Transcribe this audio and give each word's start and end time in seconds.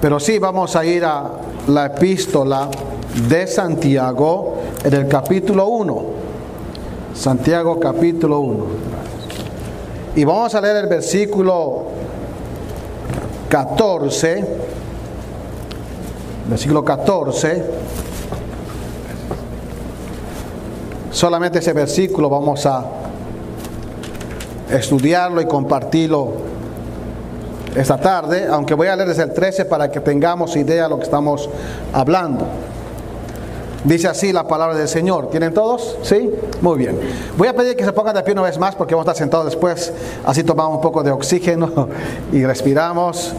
Pero 0.00 0.20
sí 0.20 0.38
vamos 0.38 0.76
a 0.76 0.84
ir 0.84 1.04
a 1.04 1.24
la 1.66 1.86
epístola 1.86 2.68
de 3.28 3.46
Santiago 3.48 4.58
en 4.84 4.94
el 4.94 5.08
capítulo 5.08 5.66
1. 5.66 6.04
Santiago 7.14 7.80
capítulo 7.80 8.38
1. 8.38 8.64
Y 10.14 10.24
vamos 10.24 10.54
a 10.54 10.60
leer 10.60 10.76
el 10.76 10.86
versículo 10.86 11.86
14. 13.48 14.44
Versículo 16.48 16.84
14. 16.84 17.64
Solamente 21.10 21.58
ese 21.58 21.72
versículo 21.72 22.30
vamos 22.30 22.64
a 22.66 22.84
estudiarlo 24.70 25.40
y 25.40 25.46
compartirlo 25.46 26.47
esta 27.74 27.98
tarde, 27.98 28.46
aunque 28.50 28.74
voy 28.74 28.88
a 28.88 28.96
leer 28.96 29.08
desde 29.08 29.24
el 29.24 29.32
13 29.32 29.64
para 29.66 29.90
que 29.90 30.00
tengamos 30.00 30.56
idea 30.56 30.84
de 30.84 30.88
lo 30.88 30.98
que 30.98 31.04
estamos 31.04 31.48
hablando. 31.92 32.46
Dice 33.84 34.08
así 34.08 34.32
la 34.32 34.46
palabra 34.46 34.76
del 34.76 34.88
Señor. 34.88 35.30
¿Tienen 35.30 35.54
todos? 35.54 35.96
¿Sí? 36.02 36.30
Muy 36.60 36.78
bien. 36.78 36.98
Voy 37.36 37.46
a 37.48 37.54
pedir 37.54 37.76
que 37.76 37.84
se 37.84 37.92
pongan 37.92 38.14
de 38.14 38.22
pie 38.22 38.32
una 38.32 38.42
vez 38.42 38.58
más 38.58 38.74
porque 38.74 38.94
vamos 38.94 39.06
a 39.06 39.12
estar 39.12 39.22
sentados 39.22 39.46
después. 39.46 39.92
Así 40.26 40.42
tomamos 40.42 40.76
un 40.76 40.80
poco 40.80 41.02
de 41.02 41.10
oxígeno 41.10 41.88
y 42.32 42.44
respiramos. 42.44 43.32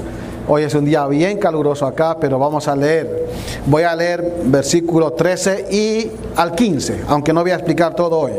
Hoy 0.48 0.64
es 0.64 0.74
un 0.74 0.86
día 0.86 1.06
bien 1.06 1.38
caluroso 1.38 1.86
acá, 1.86 2.18
pero 2.20 2.40
vamos 2.40 2.68
a 2.68 2.76
leer. 2.76 3.28
Voy 3.68 3.84
a 3.84 3.96
leer 3.96 4.42
versículo 4.46 5.14
13 5.14 5.68
y 5.70 6.12
al 6.36 6.56
15, 6.56 7.04
aunque 7.08 7.34
no 7.34 7.42
voy 7.42 7.52
a 7.52 7.56
explicar 7.56 7.94
todo 7.94 8.18
hoy. 8.18 8.32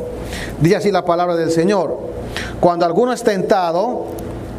Dice 0.61 0.77
así 0.77 0.91
la 0.91 1.05
palabra 1.05 1.37
del 1.37 1.53
Señor. 1.53 1.97
Cuando 2.59 2.85
alguno 2.85 3.13
es 3.13 3.23
tentado, 3.23 4.07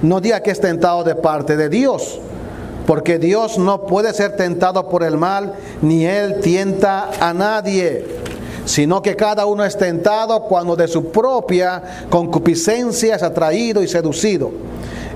no 0.02 0.22
diga 0.22 0.42
que 0.42 0.52
es 0.52 0.60
tentado 0.60 1.04
de 1.04 1.16
parte 1.16 1.58
de 1.58 1.70
Dios 1.70 2.20
porque 2.86 3.20
Dios 3.20 3.58
no 3.58 3.86
puede 3.86 4.14
ser 4.14 4.36
tentado 4.36 4.90
por 4.90 5.04
el 5.04 5.18
mal, 5.18 5.54
ni 5.82 6.06
Él 6.06 6.42
tienta 6.42 7.10
a 7.20 7.34
nadie, 7.34 8.06
sino 8.66 9.02
que 9.02 9.16
cada 9.16 9.46
uno 9.46 9.64
es 9.64 9.78
tentado 9.78 10.42
cuando 10.44 10.76
de 10.76 10.88
su 10.88 11.12
propia 11.12 11.82
concupiscencia 12.10 13.16
es 13.16 13.24
atraído 13.24 13.82
y 13.82 13.88
seducido. 13.88 14.52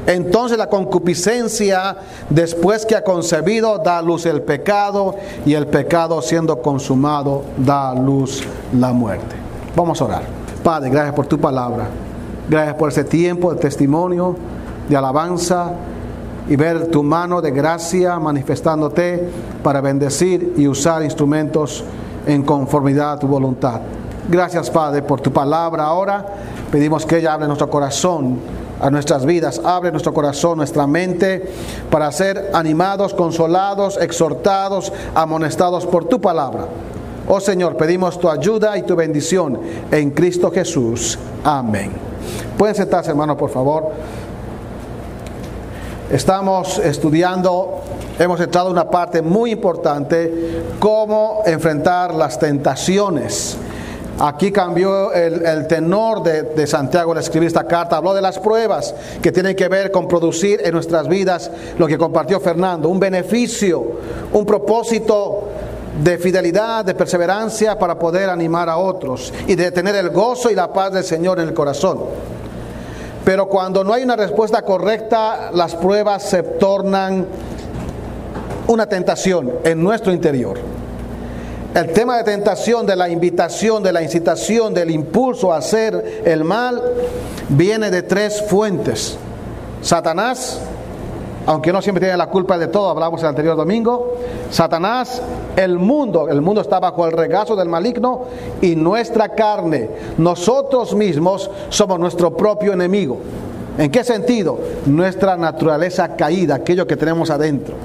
Entonces 0.08 0.58
la 0.58 0.70
concupiscencia, 0.70 1.98
después 2.30 2.86
que 2.86 2.96
ha 2.96 3.04
concebido, 3.04 3.80
da 3.80 3.98
a 3.98 4.02
luz 4.02 4.26
el 4.28 4.44
pecado, 4.44 5.16
y 5.46 5.56
el 5.56 5.66
pecado 5.68 6.22
siendo 6.22 6.62
consumado, 6.62 7.44
da 7.58 7.90
a 7.90 7.96
luz 7.96 8.44
la 8.78 8.94
muerte. 8.94 9.36
Vamos 9.76 10.00
a 10.02 10.06
orar. 10.06 10.24
Padre, 10.64 10.92
gracias 10.92 11.16
por 11.16 11.26
tu 11.26 11.40
palabra. 11.40 11.88
Gracias 12.48 12.76
por 12.76 12.90
ese 12.90 13.04
tiempo 13.04 13.52
de 13.52 13.60
testimonio, 13.60 14.36
de 14.90 14.96
alabanza 14.96 15.72
y 16.48 16.56
ver 16.56 16.88
tu 16.88 17.04
mano 17.04 17.42
de 17.42 17.52
gracia 17.52 18.20
manifestándote 18.20 19.30
para 19.64 19.82
bendecir 19.82 20.54
y 20.58 20.68
usar 20.68 21.04
instrumentos 21.04 21.84
en 22.28 22.44
conformidad 22.44 23.14
a 23.14 23.20
tu 23.20 23.28
voluntad. 23.28 23.82
Gracias 24.30 24.70
Padre 24.70 25.02
por 25.02 25.22
tu 25.22 25.32
palabra 25.32 25.84
ahora. 25.84 26.26
Pedimos 26.72 27.06
que 27.06 27.18
ella 27.18 27.34
hable 27.34 27.48
nuestro 27.48 27.70
corazón, 27.70 28.40
a 28.82 28.90
nuestras 28.90 29.26
vidas, 29.26 29.62
abre 29.64 29.92
nuestro 29.92 30.14
corazón, 30.14 30.58
nuestra 30.58 30.86
mente, 30.86 31.50
para 31.90 32.12
ser 32.12 32.52
animados, 32.54 33.14
consolados, 33.14 33.98
exhortados, 34.02 34.92
amonestados 35.14 35.86
por 35.86 36.06
tu 36.06 36.20
palabra. 36.20 36.66
Oh 37.28 37.40
Señor, 37.40 37.78
pedimos 37.78 38.20
tu 38.20 38.30
ayuda 38.30 38.78
y 38.78 38.84
tu 38.84 38.96
bendición 38.96 39.60
en 39.92 40.12
Cristo 40.12 40.52
Jesús. 40.52 41.18
Amén. 41.44 41.92
Pueden 42.58 42.76
sentarse, 42.76 43.12
hermanos, 43.12 43.38
por 43.38 43.50
favor. 43.50 43.92
Estamos 46.12 46.78
estudiando, 46.78 47.82
hemos 48.20 48.40
entrado 48.40 48.68
en 48.68 48.74
una 48.74 48.92
parte 48.92 49.24
muy 49.24 49.52
importante, 49.52 50.62
cómo 50.80 51.42
enfrentar 51.48 52.14
las 52.14 52.38
tentaciones. 52.38 53.58
Aquí 54.20 54.52
cambió 54.52 55.12
el, 55.12 55.66
tenor 55.66 56.22
de, 56.22 56.44
de, 56.44 56.68
Santiago 56.68 57.12
al 57.12 57.18
escribir 57.18 57.48
esta 57.48 57.66
carta. 57.66 57.98
Habló 57.98 58.14
de 58.14 58.22
las 58.22 58.38
pruebas 58.38 58.94
que 59.22 59.32
tienen 59.32 59.56
que 59.56 59.68
ver 59.68 59.90
con 59.90 60.08
producir 60.08 60.62
en 60.64 60.74
nuestras 60.74 61.08
vidas 61.08 61.50
lo 61.80 61.88
que 61.88 61.98
compartió 61.98 62.40
Fernando, 62.40 62.88
un 62.88 63.00
beneficio, 63.00 63.84
un 64.32 64.46
propósito 64.46 65.50
de 66.04 66.20
fidelidad, 66.20 66.86
de 66.86 66.94
perseverancia 66.94 67.80
para 67.80 67.98
poder 67.98 68.30
animar 68.30 68.70
a 68.70 68.78
otros 68.78 69.34
y 69.48 69.56
de 69.56 69.72
tener 69.72 69.96
el 69.96 70.12
gozo 70.12 70.52
y 70.52 70.56
la 70.56 70.72
paz 70.72 70.94
del 70.94 71.04
Señor 71.04 71.40
en 71.40 71.48
el 71.48 71.54
corazón. 71.56 72.00
Pero 73.26 73.50
cuando 73.50 73.84
no 73.84 73.92
hay 73.92 74.04
una 74.04 74.16
respuesta 74.16 74.62
correcta, 74.62 75.50
las 75.52 75.76
pruebas 75.76 76.24
se 76.24 76.44
tornan 76.44 77.26
una 78.68 78.88
tentación 78.88 79.52
en 79.64 79.84
nuestro 79.84 80.14
interior. 80.14 80.60
El 81.74 81.92
tema 81.92 82.18
de 82.18 82.24
tentación, 82.24 82.86
de 82.86 82.96
la 82.96 83.10
invitación, 83.10 83.84
de 83.84 83.92
la 83.92 84.04
incitación, 84.04 84.74
del 84.74 84.92
impulso 84.92 85.52
a 85.52 85.58
hacer 85.58 86.22
el 86.24 86.44
mal, 86.44 86.82
viene 87.50 87.92
de 87.92 88.04
tres 88.04 88.44
fuentes. 88.48 89.18
Satanás, 89.82 90.60
aunque 91.46 91.72
no 91.72 91.82
siempre 91.82 92.02
tiene 92.02 92.18
la 92.18 92.28
culpa 92.28 92.58
de 92.58 92.68
todo, 92.68 92.90
hablamos 92.90 93.22
el 93.22 93.28
anterior 93.28 93.56
domingo, 93.56 94.16
Satanás, 94.50 95.22
el 95.56 95.78
mundo, 95.78 96.28
el 96.30 96.42
mundo 96.42 96.62
está 96.62 96.80
bajo 96.80 97.06
el 97.06 97.12
regazo 97.12 97.56
del 97.56 97.70
maligno 97.70 98.24
y 98.62 98.76
nuestra 98.76 99.30
carne, 99.30 99.90
nosotros 100.18 100.96
mismos 100.96 101.50
somos 101.70 102.00
nuestro 102.00 102.36
propio 102.36 102.74
enemigo. 102.74 103.20
¿En 103.78 103.92
qué 103.92 104.04
sentido? 104.04 104.58
Nuestra 104.86 105.36
naturaleza 105.36 106.16
caída, 106.16 106.56
aquello 106.56 106.88
que 106.88 106.96
tenemos 106.96 107.30
adentro. 107.30 107.76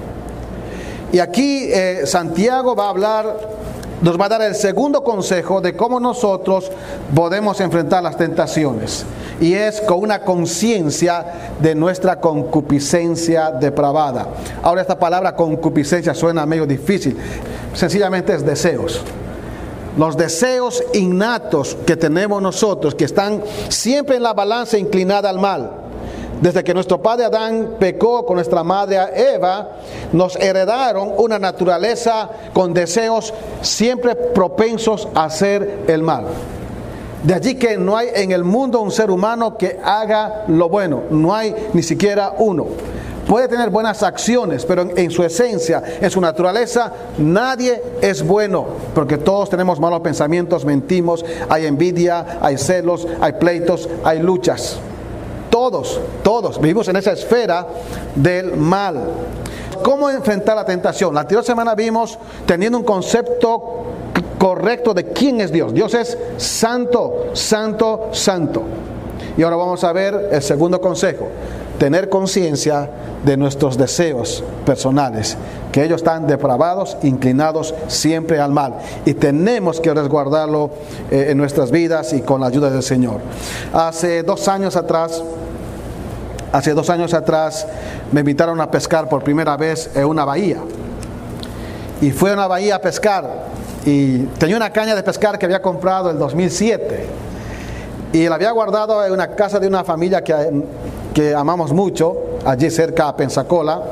Y 1.12 1.18
aquí 1.18 1.68
eh, 1.72 2.02
Santiago 2.04 2.76
va 2.76 2.86
a 2.86 2.90
hablar 2.90 3.59
nos 4.02 4.18
va 4.18 4.26
a 4.26 4.28
dar 4.30 4.42
el 4.42 4.54
segundo 4.54 5.02
consejo 5.04 5.60
de 5.60 5.76
cómo 5.76 6.00
nosotros 6.00 6.70
podemos 7.14 7.60
enfrentar 7.60 8.02
las 8.02 8.16
tentaciones. 8.16 9.04
Y 9.40 9.54
es 9.54 9.80
con 9.80 10.00
una 10.00 10.22
conciencia 10.22 11.52
de 11.60 11.74
nuestra 11.74 12.20
concupiscencia 12.20 13.50
depravada. 13.50 14.28
Ahora 14.62 14.82
esta 14.82 14.98
palabra 14.98 15.36
concupiscencia 15.36 16.14
suena 16.14 16.46
medio 16.46 16.66
difícil. 16.66 17.16
Sencillamente 17.74 18.34
es 18.34 18.44
deseos. 18.44 19.02
Los 19.96 20.16
deseos 20.16 20.82
innatos 20.94 21.76
que 21.86 21.96
tenemos 21.96 22.40
nosotros, 22.40 22.94
que 22.94 23.04
están 23.04 23.42
siempre 23.68 24.16
en 24.16 24.22
la 24.22 24.32
balanza 24.32 24.78
inclinada 24.78 25.28
al 25.28 25.38
mal 25.38 25.89
desde 26.40 26.64
que 26.64 26.74
nuestro 26.74 27.02
padre 27.02 27.26
Adán 27.26 27.76
pecó 27.78 28.24
con 28.24 28.36
nuestra 28.36 28.64
madre 28.64 28.98
Eva, 29.34 29.76
nos 30.12 30.36
heredaron 30.36 31.12
una 31.18 31.38
naturaleza 31.38 32.30
con 32.52 32.72
deseos 32.72 33.34
siempre 33.60 34.14
propensos 34.14 35.08
a 35.14 35.24
hacer 35.24 35.84
el 35.86 36.02
mal. 36.02 36.26
De 37.22 37.34
allí 37.34 37.56
que 37.56 37.76
no 37.76 37.96
hay 37.96 38.08
en 38.14 38.32
el 38.32 38.44
mundo 38.44 38.80
un 38.80 38.90
ser 38.90 39.10
humano 39.10 39.58
que 39.58 39.78
haga 39.84 40.44
lo 40.48 40.70
bueno, 40.70 41.02
no 41.10 41.34
hay 41.34 41.54
ni 41.74 41.82
siquiera 41.82 42.34
uno. 42.38 42.66
Puede 43.28 43.46
tener 43.46 43.68
buenas 43.68 44.02
acciones, 44.02 44.64
pero 44.64 44.88
en, 44.96 45.10
su 45.10 45.22
esencia, 45.22 45.82
en 46.00 46.10
su 46.10 46.20
naturaleza, 46.20 46.92
nadie 47.18 47.80
es 48.00 48.26
bueno, 48.26 48.66
porque 48.94 49.18
todos 49.18 49.50
tenemos 49.50 49.78
malos 49.78 50.00
pensamientos, 50.00 50.64
mentimos, 50.64 51.24
hay 51.48 51.66
envidia, 51.66 52.38
hay 52.40 52.56
celos, 52.56 53.06
hay 53.20 53.34
pleitos, 53.34 53.88
hay 54.02 54.20
luchas. 54.20 54.80
Todos, 55.60 56.00
todos 56.22 56.58
vivimos 56.58 56.88
en 56.88 56.96
esa 56.96 57.12
esfera 57.12 57.66
del 58.14 58.56
mal. 58.56 58.98
¿Cómo 59.82 60.08
enfrentar 60.08 60.56
la 60.56 60.64
tentación? 60.64 61.14
La 61.14 61.20
anterior 61.20 61.44
semana 61.44 61.74
vimos 61.74 62.18
teniendo 62.46 62.78
un 62.78 62.84
concepto 62.84 63.84
correcto 64.38 64.94
de 64.94 65.08
quién 65.08 65.38
es 65.42 65.52
Dios. 65.52 65.74
Dios 65.74 65.92
es 65.92 66.16
santo, 66.38 67.26
santo, 67.34 68.08
santo. 68.12 68.62
Y 69.36 69.42
ahora 69.42 69.56
vamos 69.56 69.84
a 69.84 69.92
ver 69.92 70.30
el 70.32 70.40
segundo 70.40 70.80
consejo. 70.80 71.28
Tener 71.78 72.08
conciencia 72.08 72.88
de 73.22 73.36
nuestros 73.36 73.76
deseos 73.76 74.42
personales, 74.64 75.36
que 75.72 75.84
ellos 75.84 75.98
están 76.00 76.26
depravados, 76.26 76.96
inclinados 77.02 77.74
siempre 77.86 78.40
al 78.40 78.52
mal. 78.52 78.76
Y 79.04 79.12
tenemos 79.12 79.78
que 79.78 79.92
resguardarlo 79.92 80.70
eh, 81.10 81.26
en 81.28 81.36
nuestras 81.36 81.70
vidas 81.70 82.14
y 82.14 82.22
con 82.22 82.40
la 82.40 82.46
ayuda 82.46 82.70
del 82.70 82.82
Señor. 82.82 83.20
Hace 83.74 84.22
dos 84.22 84.48
años 84.48 84.74
atrás, 84.76 85.22
Hace 86.52 86.74
dos 86.74 86.90
años 86.90 87.14
atrás 87.14 87.66
me 88.10 88.20
invitaron 88.20 88.60
a 88.60 88.70
pescar 88.70 89.08
por 89.08 89.22
primera 89.22 89.56
vez 89.56 89.90
en 89.94 90.04
una 90.04 90.24
bahía. 90.24 90.58
Y 92.00 92.10
fui 92.10 92.30
a 92.30 92.34
una 92.34 92.48
bahía 92.48 92.76
a 92.76 92.80
pescar. 92.80 93.50
Y 93.86 94.18
tenía 94.38 94.56
una 94.56 94.70
caña 94.70 94.94
de 94.94 95.02
pescar 95.02 95.38
que 95.38 95.46
había 95.46 95.62
comprado 95.62 96.10
en 96.10 96.18
2007. 96.18 97.06
Y 98.12 98.28
la 98.28 98.34
había 98.34 98.50
guardado 98.50 99.04
en 99.04 99.12
una 99.12 99.28
casa 99.30 99.60
de 99.60 99.68
una 99.68 99.84
familia 99.84 100.24
que, 100.24 100.64
que 101.14 101.34
amamos 101.34 101.72
mucho, 101.72 102.16
allí 102.44 102.68
cerca 102.68 103.08
a 103.08 103.16
Pensacola. 103.16 103.82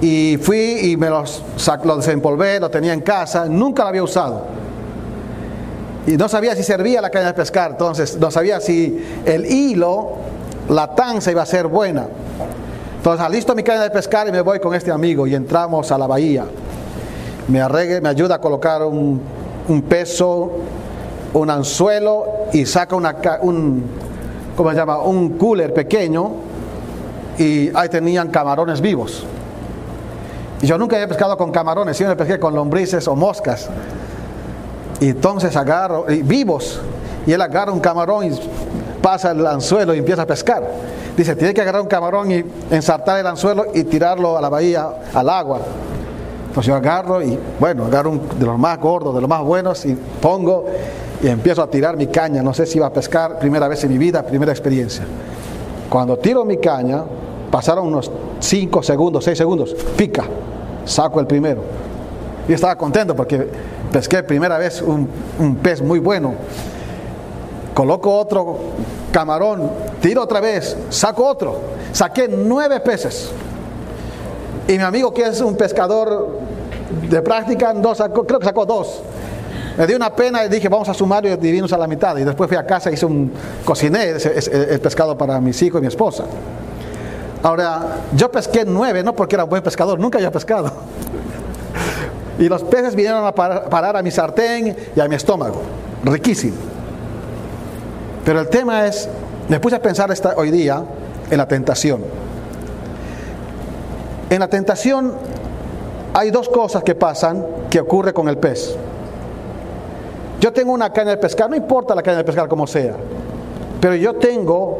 Y 0.00 0.36
fui 0.42 0.90
y 0.90 0.96
me 0.96 1.08
los, 1.08 1.44
lo 1.84 1.96
desempolvé, 1.96 2.58
lo 2.58 2.70
tenía 2.70 2.92
en 2.92 3.02
casa, 3.02 3.46
nunca 3.46 3.84
lo 3.84 3.90
había 3.90 4.02
usado. 4.02 4.46
Y 6.08 6.16
no 6.16 6.28
sabía 6.28 6.56
si 6.56 6.64
servía 6.64 7.00
la 7.00 7.10
caña 7.10 7.26
de 7.26 7.34
pescar, 7.34 7.70
entonces 7.70 8.16
no 8.18 8.28
sabía 8.32 8.58
si 8.58 9.00
el 9.24 9.46
hilo 9.46 10.16
la 10.68 10.94
tanza 10.94 11.30
iba 11.30 11.42
a 11.42 11.46
ser 11.46 11.66
buena. 11.66 12.06
Entonces 12.96 13.26
alisto 13.26 13.54
mi 13.54 13.62
caña 13.62 13.82
de 13.82 13.90
pescar 13.90 14.28
y 14.28 14.32
me 14.32 14.40
voy 14.42 14.60
con 14.60 14.74
este 14.74 14.92
amigo 14.92 15.26
y 15.26 15.34
entramos 15.34 15.90
a 15.90 15.98
la 15.98 16.06
bahía. 16.06 16.44
Me 17.48 17.60
me 18.00 18.08
ayuda 18.08 18.36
a 18.36 18.40
colocar 18.40 18.82
un, 18.82 19.20
peso, 19.88 20.52
un 21.34 21.50
anzuelo 21.50 22.24
y 22.52 22.64
saca 22.64 22.94
un, 23.42 23.84
¿cómo 24.56 24.70
se 24.70 24.76
llama? 24.76 24.98
Un 24.98 25.30
cooler 25.30 25.74
pequeño 25.74 26.30
y 27.38 27.70
ahí 27.74 27.88
tenían 27.88 28.28
camarones 28.28 28.80
vivos. 28.80 29.24
Y 30.60 30.66
yo 30.66 30.78
nunca 30.78 30.94
había 30.94 31.08
pescado 31.08 31.36
con 31.36 31.50
camarones, 31.50 31.96
siempre 31.96 32.14
pesqué 32.14 32.38
con 32.38 32.54
lombrices 32.54 33.08
o 33.08 33.16
moscas. 33.16 33.68
Entonces 35.00 35.56
agarro, 35.56 36.08
y 36.08 36.22
vivos, 36.22 36.80
y 37.26 37.32
él 37.32 37.40
agarra 37.42 37.72
un 37.72 37.80
camarón 37.80 38.26
y 38.26 38.30
pasa 39.02 39.32
el 39.32 39.46
anzuelo 39.46 39.94
y 39.94 39.98
empieza 39.98 40.22
a 40.22 40.26
pescar. 40.26 40.62
Dice, 41.16 41.36
tiene 41.36 41.52
que 41.52 41.60
agarrar 41.60 41.82
un 41.82 41.88
camarón 41.88 42.30
y 42.30 42.44
ensartar 42.70 43.18
el 43.18 43.26
anzuelo 43.26 43.66
y 43.74 43.84
tirarlo 43.84 44.38
a 44.38 44.40
la 44.40 44.48
bahía, 44.48 44.88
al 45.12 45.28
agua. 45.28 45.60
Pues 46.54 46.66
yo 46.66 46.74
agarro 46.74 47.22
y, 47.22 47.38
bueno, 47.58 47.84
agarro 47.86 48.10
un 48.10 48.38
de 48.38 48.46
los 48.46 48.58
más 48.58 48.78
gordos, 48.78 49.14
de 49.14 49.20
los 49.20 49.28
más 49.28 49.42
buenos 49.42 49.84
y 49.84 49.94
pongo 49.94 50.66
y 51.22 51.28
empiezo 51.28 51.62
a 51.62 51.66
tirar 51.68 51.96
mi 51.96 52.06
caña. 52.06 52.42
No 52.42 52.54
sé 52.54 52.66
si 52.66 52.78
iba 52.78 52.86
a 52.86 52.92
pescar, 52.92 53.38
primera 53.38 53.68
vez 53.68 53.84
en 53.84 53.90
mi 53.90 53.98
vida, 53.98 54.22
primera 54.22 54.52
experiencia. 54.52 55.04
Cuando 55.88 56.16
tiro 56.18 56.44
mi 56.44 56.56
caña, 56.58 57.04
pasaron 57.50 57.86
unos 57.86 58.10
5 58.40 58.82
segundos, 58.82 59.24
6 59.24 59.36
segundos, 59.36 59.76
pica, 59.96 60.24
saco 60.84 61.20
el 61.20 61.26
primero. 61.26 61.62
Y 62.48 62.52
estaba 62.54 62.76
contento 62.76 63.14
porque 63.14 63.46
pesqué 63.92 64.22
primera 64.22 64.58
vez 64.58 64.82
un, 64.82 65.08
un 65.38 65.56
pez 65.56 65.80
muy 65.80 65.98
bueno. 65.98 66.34
Coloco 67.74 68.14
otro 68.16 68.58
camarón, 69.12 69.70
tiro 70.00 70.22
otra 70.22 70.40
vez, 70.40 70.76
saco 70.90 71.26
otro. 71.26 71.60
Saqué 71.92 72.28
nueve 72.28 72.80
peces. 72.80 73.30
Y 74.68 74.72
mi 74.72 74.82
amigo 74.82 75.12
que 75.12 75.22
es 75.22 75.40
un 75.40 75.56
pescador 75.56 76.38
de 77.08 77.22
práctica, 77.22 77.74
sacó, 77.94 78.26
creo 78.26 78.38
que 78.38 78.46
sacó 78.46 78.66
dos. 78.66 79.00
Me 79.76 79.86
dio 79.86 79.96
una 79.96 80.14
pena 80.14 80.44
y 80.44 80.48
dije, 80.48 80.68
vamos 80.68 80.88
a 80.88 80.94
sumar 80.94 81.24
y 81.24 81.30
dividirnos 81.30 81.72
a 81.72 81.78
la 81.78 81.86
mitad. 81.86 82.16
Y 82.18 82.24
después 82.24 82.48
fui 82.48 82.56
a 82.56 82.66
casa 82.66 82.90
hice 82.90 83.06
un, 83.06 83.32
cociné 83.64 84.10
el 84.10 84.80
pescado 84.80 85.16
para 85.16 85.40
mis 85.40 85.60
hijos 85.62 85.78
y 85.78 85.82
mi 85.82 85.88
esposa. 85.88 86.24
Ahora, 87.42 88.02
yo 88.14 88.30
pesqué 88.30 88.64
nueve, 88.64 89.02
no 89.02 89.14
porque 89.14 89.34
era 89.34 89.44
un 89.44 89.50
buen 89.50 89.62
pescador, 89.62 89.98
nunca 89.98 90.18
había 90.18 90.30
pescado. 90.30 90.72
Y 92.38 92.48
los 92.48 92.62
peces 92.64 92.94
vinieron 92.96 93.24
a 93.26 93.32
parar 93.32 93.94
a 93.94 94.02
mi 94.02 94.10
sartén 94.10 94.74
y 94.96 95.00
a 95.00 95.06
mi 95.06 95.14
estómago. 95.14 95.60
Riquísimo. 96.02 96.71
Pero 98.24 98.40
el 98.40 98.48
tema 98.48 98.86
es, 98.86 99.08
me 99.48 99.58
puse 99.58 99.76
a 99.76 99.82
pensar 99.82 100.10
esta, 100.10 100.34
hoy 100.36 100.50
día 100.50 100.82
en 101.30 101.38
la 101.38 101.48
tentación. 101.48 102.02
En 104.30 104.40
la 104.40 104.48
tentación 104.48 105.12
hay 106.14 106.30
dos 106.30 106.48
cosas 106.48 106.82
que 106.82 106.94
pasan 106.94 107.44
que 107.70 107.80
ocurre 107.80 108.12
con 108.12 108.28
el 108.28 108.38
pez. 108.38 108.76
Yo 110.40 110.52
tengo 110.52 110.72
una 110.72 110.92
caña 110.92 111.10
de 111.10 111.16
pescar, 111.16 111.48
no 111.48 111.56
importa 111.56 111.94
la 111.94 112.02
caña 112.02 112.18
de 112.18 112.24
pescar 112.24 112.48
como 112.48 112.66
sea, 112.66 112.94
pero 113.80 113.94
yo 113.94 114.14
tengo 114.14 114.78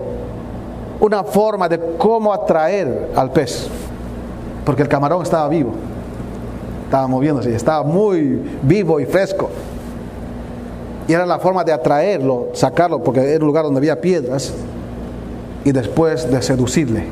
una 1.01 1.25
forma 1.25 1.69
de 1.69 1.79
cómo 1.99 2.33
atraer 2.33 3.11
al 3.15 3.31
pez, 3.31 3.69
porque 4.65 4.83
el 4.83 4.89
camarón 4.89 5.23
estaba 5.23 5.49
vivo, 5.49 5.73
estaba 6.85 7.07
moviéndose, 7.07 7.55
estaba 7.55 7.83
muy 7.85 8.43
vivo 8.63 9.01
y 9.01 9.07
fresco. 9.07 9.51
Y 11.09 11.13
era 11.13 11.27
la 11.27 11.39
forma 11.39 11.65
de 11.65 11.73
atraerlo, 11.73 12.49
sacarlo, 12.53 13.03
porque 13.03 13.21
era 13.21 13.41
un 13.41 13.47
lugar 13.47 13.65
donde 13.65 13.79
había 13.79 14.01
piedras, 14.01 14.53
y 15.65 15.73
después 15.73 16.31
de 16.31 16.43
seducirle. 16.43 17.05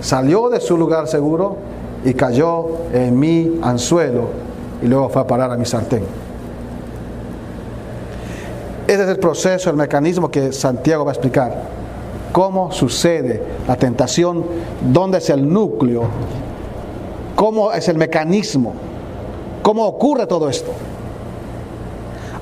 Salió 0.00 0.48
de 0.48 0.60
su 0.60 0.76
lugar 0.76 1.06
seguro 1.06 1.56
y 2.04 2.14
cayó 2.14 2.66
en 2.92 3.18
mi 3.18 3.60
anzuelo 3.62 4.30
y 4.82 4.86
luego 4.86 5.08
fue 5.08 5.22
a 5.22 5.26
parar 5.26 5.52
a 5.52 5.56
mi 5.56 5.64
sartén. 5.64 6.04
Ese 8.86 9.04
es 9.04 9.08
el 9.08 9.18
proceso, 9.18 9.70
el 9.70 9.76
mecanismo 9.76 10.30
que 10.30 10.52
Santiago 10.52 11.04
va 11.04 11.12
a 11.12 11.14
explicar. 11.14 11.62
Cómo 12.32 12.72
sucede 12.72 13.42
la 13.68 13.76
tentación, 13.76 14.44
dónde 14.92 15.18
es 15.18 15.30
el 15.30 15.50
núcleo, 15.50 16.04
cómo 17.36 17.72
es 17.72 17.88
el 17.88 17.96
mecanismo, 17.96 18.72
cómo 19.62 19.86
ocurre 19.86 20.26
todo 20.26 20.48
esto. 20.48 20.72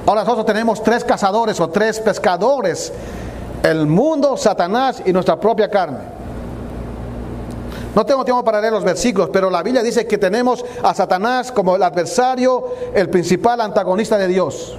Ahora 0.07 0.23
nosotros 0.23 0.47
tenemos 0.47 0.83
tres 0.83 1.05
cazadores 1.05 1.61
o 1.61 1.69
tres 1.69 2.01
pescadores, 2.01 2.93
el 3.63 3.87
mundo, 3.87 4.37
Satanás 4.37 5.03
y 5.05 5.13
nuestra 5.13 5.39
propia 5.39 5.69
carne. 5.69 6.21
No 7.95 8.07
tengo 8.07 8.25
tiempo 8.25 8.45
para 8.45 8.61
leer 8.61 8.73
los 8.73 8.85
versículos, 8.85 9.31
pero 9.33 9.51
la 9.51 9.63
Biblia 9.63 9.83
dice 9.83 10.07
que 10.07 10.17
tenemos 10.17 10.65
a 10.83 10.95
Satanás 10.95 11.51
como 11.51 11.75
el 11.75 11.83
adversario, 11.83 12.75
el 12.95 13.11
principal 13.11 13.61
antagonista 13.61 14.17
de 14.17 14.29
Dios. 14.29 14.77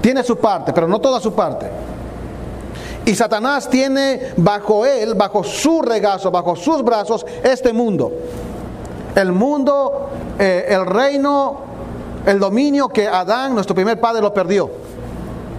Tiene 0.00 0.22
su 0.22 0.36
parte, 0.36 0.72
pero 0.72 0.86
no 0.86 1.00
toda 1.00 1.20
su 1.20 1.32
parte. 1.32 1.66
Y 3.04 3.14
Satanás 3.14 3.68
tiene 3.68 4.32
bajo 4.36 4.86
él, 4.86 5.14
bajo 5.14 5.42
su 5.42 5.82
regazo, 5.82 6.30
bajo 6.30 6.54
sus 6.54 6.84
brazos, 6.84 7.26
este 7.42 7.72
mundo. 7.72 8.12
El 9.14 9.32
mundo, 9.32 10.08
eh, 10.38 10.66
el 10.68 10.86
reino 10.86 11.69
el 12.26 12.38
dominio 12.38 12.88
que 12.88 13.06
Adán, 13.06 13.54
nuestro 13.54 13.74
primer 13.74 13.98
padre, 14.00 14.20
lo 14.20 14.32
perdió. 14.32 14.70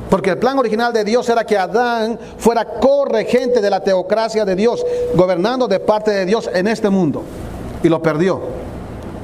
Porque 0.10 0.32
el 0.32 0.38
plan 0.38 0.60
original 0.60 0.92
de 0.92 1.06
Dios 1.06 1.30
era 1.30 1.46
que 1.46 1.58
Adán 1.58 2.20
fuera 2.38 2.66
corregente 2.66 3.62
de 3.62 3.70
la 3.70 3.80
teocracia 3.80 4.44
de 4.44 4.56
Dios, 4.56 4.86
gobernando 5.16 5.68
de 5.68 5.80
parte 5.80 6.12
de 6.12 6.26
Dios 6.26 6.50
en 6.54 6.68
este 6.68 6.90
mundo. 6.90 7.24
Y 7.82 7.88
lo 7.88 8.02
perdió. 8.02 8.42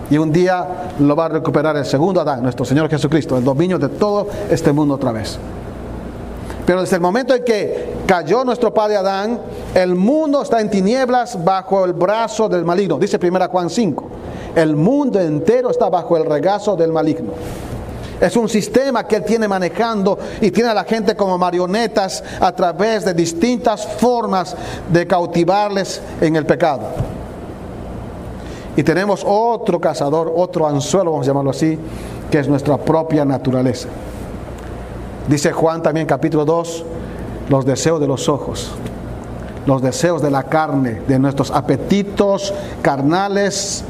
Y 0.09 0.17
un 0.17 0.31
día 0.31 0.93
lo 0.99 1.15
va 1.15 1.25
a 1.25 1.29
recuperar 1.29 1.75
el 1.75 1.85
segundo 1.85 2.21
Adán, 2.21 2.41
nuestro 2.41 2.63
Señor 2.63 2.89
Jesucristo, 2.89 3.37
el 3.37 3.43
dominio 3.43 3.77
de 3.77 3.89
todo 3.89 4.27
este 4.49 4.71
mundo 4.71 4.95
otra 4.95 5.11
vez. 5.11 5.37
Pero 6.65 6.81
desde 6.81 6.95
el 6.95 7.01
momento 7.01 7.33
en 7.33 7.43
que 7.43 7.95
cayó 8.05 8.43
nuestro 8.43 8.73
padre 8.73 8.97
Adán, 8.97 9.39
el 9.73 9.95
mundo 9.95 10.41
está 10.41 10.61
en 10.61 10.69
tinieblas 10.69 11.43
bajo 11.43 11.85
el 11.85 11.93
brazo 11.93 12.49
del 12.49 12.65
maligno. 12.65 12.97
Dice 12.97 13.19
1 13.21 13.49
Juan 13.49 13.69
5. 13.69 14.09
El 14.57 14.75
mundo 14.75 15.19
entero 15.19 15.69
está 15.69 15.87
bajo 15.87 16.17
el 16.17 16.25
regazo 16.25 16.75
del 16.75 16.91
maligno. 16.91 17.31
Es 18.19 18.35
un 18.35 18.49
sistema 18.49 19.05
que 19.05 19.17
él 19.17 19.23
tiene 19.23 19.47
manejando 19.47 20.17
y 20.41 20.49
tiene 20.49 20.71
a 20.71 20.73
la 20.73 20.83
gente 20.83 21.15
como 21.15 21.37
marionetas 21.37 22.23
a 22.39 22.51
través 22.53 23.05
de 23.05 23.13
distintas 23.13 23.85
formas 23.85 24.55
de 24.91 25.05
cautivarles 25.05 26.01
en 26.19 26.35
el 26.35 26.47
pecado. 26.47 26.87
Y 28.75 28.81
tenemos 28.81 29.23
otro 29.23 29.79
cazador, 29.79 30.33
otro 30.35 30.67
anzuelo, 30.67 31.11
vamos 31.11 31.27
a 31.27 31.29
llamarlo 31.29 31.51
así, 31.51 31.77
que 32.31 32.39
es 32.39 32.47
nuestra 32.47 32.77
propia 32.77 33.25
naturaleza. 33.25 33.89
Dice 35.27 35.51
Juan 35.51 35.83
también 35.83 36.07
capítulo 36.07 36.45
2, 36.45 36.83
los 37.49 37.63
deseos 37.63 37.99
de 37.99 38.07
los 38.07 38.27
ojos, 38.27 38.71
los 39.67 39.83
deseos 39.83 40.23
de 40.23 40.31
la 40.31 40.41
carne, 40.41 41.01
de 41.07 41.19
nuestros 41.19 41.51
apetitos 41.51 42.55
carnales, 42.81 43.83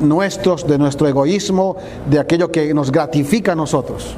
nuestros, 0.00 0.66
de 0.66 0.78
nuestro 0.78 1.08
egoísmo, 1.08 1.76
de 2.08 2.18
aquello 2.18 2.50
que 2.50 2.72
nos 2.72 2.90
gratifica 2.90 3.52
a 3.52 3.54
nosotros. 3.54 4.14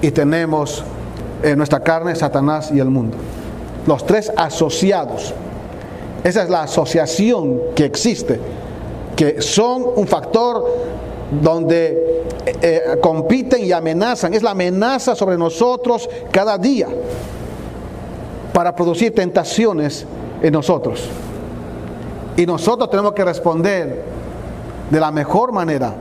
Y 0.00 0.10
tenemos 0.10 0.84
en 1.42 1.58
nuestra 1.58 1.80
carne 1.80 2.14
Satanás 2.14 2.70
y 2.72 2.78
el 2.78 2.90
mundo. 2.90 3.16
Los 3.86 4.06
tres 4.06 4.32
asociados. 4.36 5.34
Esa 6.24 6.42
es 6.44 6.50
la 6.50 6.62
asociación 6.62 7.60
que 7.74 7.84
existe, 7.84 8.38
que 9.16 9.42
son 9.42 9.84
un 9.96 10.06
factor 10.06 10.64
donde 11.42 12.24
eh, 12.46 12.56
eh, 12.62 12.82
compiten 13.00 13.64
y 13.64 13.72
amenazan. 13.72 14.34
Es 14.34 14.42
la 14.42 14.52
amenaza 14.52 15.16
sobre 15.16 15.36
nosotros 15.36 16.08
cada 16.30 16.58
día 16.58 16.88
para 18.52 18.74
producir 18.76 19.14
tentaciones 19.14 20.06
en 20.42 20.52
nosotros. 20.52 21.08
Y 22.36 22.46
nosotros 22.46 22.88
tenemos 22.90 23.12
que 23.12 23.24
responder 23.24 24.11
de 24.92 25.00
la 25.00 25.10
mejor 25.10 25.52
manera. 25.52 25.94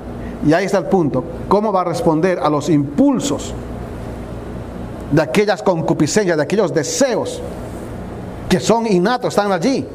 Y 0.45 0.51
ahí 0.51 0.65
está 0.65 0.79
el 0.79 0.88
punto. 0.88 1.24
¿Cómo 1.48 1.71
va 1.71 1.81
a 1.81 1.83
responder 1.86 2.39
a 2.39 2.50
los 2.50 2.67
impulsos 2.67 3.53
de 5.10 5.21
aquellas 5.21 5.63
concupiscencias, 5.63 6.36
de 6.36 6.43
aquellos 6.43 6.74
deseos 6.74 7.41
que 8.50 8.60
son 8.60 8.86
innatos, 8.86 9.29
están 9.29 9.50
allí? 9.53 9.88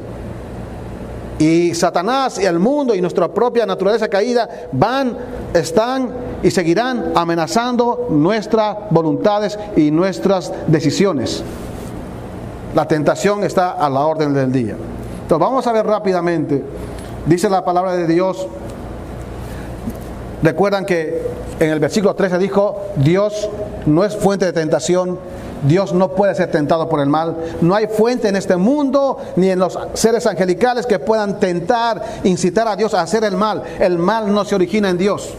Y 1.37 1.75
Satanás 1.75 2.39
y 2.39 2.45
el 2.45 2.57
mundo 2.57 2.95
y 2.95 3.01
nuestra 3.01 3.27
propia 3.27 3.67
naturaleza 3.67 4.07
caída 4.07 4.49
van, 4.71 5.15
están 5.53 6.09
y 6.41 6.49
seguirán 6.49 7.11
amenazando 7.13 8.07
nuestras 8.09 8.77
voluntades 8.89 9.59
y 9.75 9.91
nuestras 9.91 10.51
decisiones. 10.65 11.43
La 12.73 12.87
tentación 12.87 13.43
está 13.43 13.73
a 13.73 13.87
la 13.91 13.99
orden 13.99 14.33
del 14.33 14.51
día. 14.51 14.75
Entonces 15.21 15.39
vamos 15.39 15.67
a 15.67 15.71
ver 15.71 15.85
rápidamente, 15.85 16.63
dice 17.27 17.47
la 17.47 17.63
palabra 17.63 17.95
de 17.95 18.07
Dios, 18.07 18.47
recuerdan 20.43 20.85
que 20.85 21.21
en 21.59 21.69
el 21.69 21.79
versículo 21.79 22.15
13 22.15 22.37
dijo, 22.37 22.81
Dios 22.97 23.49
no 23.85 24.03
es 24.03 24.15
fuente 24.15 24.45
de 24.45 24.53
tentación 24.53 25.19
Dios 25.63 25.93
no 25.93 26.09
puede 26.09 26.35
ser 26.35 26.51
tentado 26.51 26.87
por 26.87 26.99
el 26.99 27.07
mal. 27.07 27.35
No 27.61 27.75
hay 27.75 27.87
fuente 27.87 28.27
en 28.27 28.35
este 28.35 28.57
mundo 28.57 29.17
ni 29.35 29.49
en 29.49 29.59
los 29.59 29.77
seres 29.93 30.25
angelicales 30.27 30.85
que 30.85 30.99
puedan 30.99 31.39
tentar, 31.39 32.01
incitar 32.23 32.67
a 32.67 32.75
Dios 32.75 32.93
a 32.93 33.01
hacer 33.01 33.23
el 33.23 33.35
mal. 33.35 33.63
El 33.79 33.97
mal 33.97 34.33
no 34.33 34.45
se 34.45 34.55
origina 34.55 34.89
en 34.89 34.97
Dios. 34.97 35.29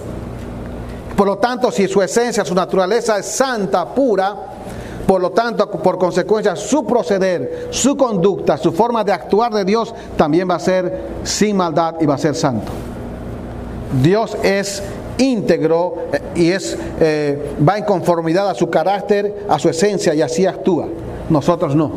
Por 1.16 1.26
lo 1.26 1.38
tanto, 1.38 1.72
si 1.72 1.88
su 1.88 2.00
esencia, 2.00 2.44
su 2.44 2.54
naturaleza 2.54 3.18
es 3.18 3.26
santa, 3.26 3.86
pura, 3.92 4.34
por 5.06 5.20
lo 5.20 5.30
tanto, 5.30 5.68
por 5.70 5.98
consecuencia, 5.98 6.54
su 6.54 6.84
proceder, 6.84 7.68
su 7.70 7.96
conducta, 7.96 8.56
su 8.56 8.72
forma 8.72 9.02
de 9.02 9.12
actuar 9.12 9.52
de 9.52 9.64
Dios 9.64 9.94
también 10.16 10.48
va 10.48 10.56
a 10.56 10.60
ser 10.60 11.06
sin 11.24 11.56
maldad 11.56 11.94
y 12.00 12.06
va 12.06 12.14
a 12.14 12.18
ser 12.18 12.34
santo. 12.34 12.70
Dios 14.02 14.36
es 14.42 14.82
íntegro 15.18 15.96
eh, 16.12 16.20
y 16.34 16.50
es, 16.50 16.76
eh, 17.00 17.56
va 17.66 17.78
en 17.78 17.84
conformidad 17.84 18.48
a 18.48 18.54
su 18.54 18.70
carácter, 18.70 19.46
a 19.48 19.58
su 19.58 19.68
esencia 19.68 20.14
y 20.14 20.22
así 20.22 20.46
actúa. 20.46 20.88
Nosotros 21.28 21.74
no. 21.74 21.92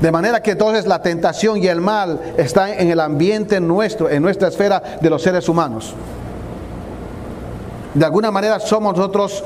De 0.00 0.12
manera 0.12 0.42
que 0.42 0.52
entonces 0.52 0.86
la 0.86 1.00
tentación 1.00 1.62
y 1.62 1.68
el 1.68 1.80
mal 1.80 2.20
están 2.36 2.70
en 2.78 2.90
el 2.90 3.00
ambiente 3.00 3.60
nuestro, 3.60 4.10
en 4.10 4.22
nuestra 4.22 4.48
esfera 4.48 4.82
de 5.00 5.10
los 5.10 5.22
seres 5.22 5.48
humanos. 5.48 5.94
De 7.94 8.04
alguna 8.04 8.30
manera 8.30 8.60
somos 8.60 8.94
nosotros 8.94 9.42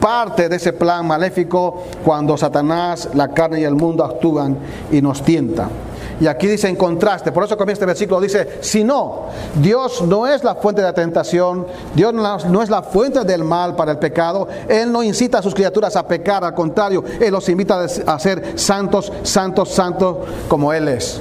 parte 0.00 0.48
de 0.48 0.56
ese 0.56 0.72
plan 0.72 1.06
maléfico 1.06 1.84
cuando 2.04 2.36
Satanás, 2.36 3.08
la 3.14 3.28
carne 3.28 3.60
y 3.60 3.64
el 3.64 3.76
mundo 3.76 4.04
actúan 4.04 4.58
y 4.90 5.00
nos 5.00 5.22
tientan. 5.22 5.85
Y 6.18 6.26
aquí 6.26 6.46
dice 6.46 6.68
en 6.68 6.76
contraste, 6.76 7.30
por 7.30 7.44
eso 7.44 7.56
comienza 7.56 7.80
este 7.80 7.86
versículo, 7.86 8.20
dice, 8.20 8.58
si 8.60 8.84
no, 8.84 9.26
Dios 9.60 10.00
no 10.02 10.26
es 10.26 10.42
la 10.42 10.54
fuente 10.54 10.80
de 10.80 10.86
la 10.86 10.94
tentación, 10.94 11.66
Dios 11.94 12.14
no 12.14 12.62
es 12.62 12.70
la 12.70 12.82
fuente 12.82 13.24
del 13.24 13.44
mal 13.44 13.76
para 13.76 13.92
el 13.92 13.98
pecado, 13.98 14.48
Él 14.66 14.90
no 14.90 15.02
incita 15.02 15.38
a 15.38 15.42
sus 15.42 15.54
criaturas 15.54 15.94
a 15.94 16.08
pecar, 16.08 16.42
al 16.42 16.54
contrario, 16.54 17.04
Él 17.20 17.32
los 17.32 17.46
invita 17.50 17.84
a 18.06 18.18
ser 18.18 18.58
santos, 18.58 19.12
santos, 19.24 19.68
santos 19.68 20.16
como 20.48 20.72
Él 20.72 20.88
es. 20.88 21.20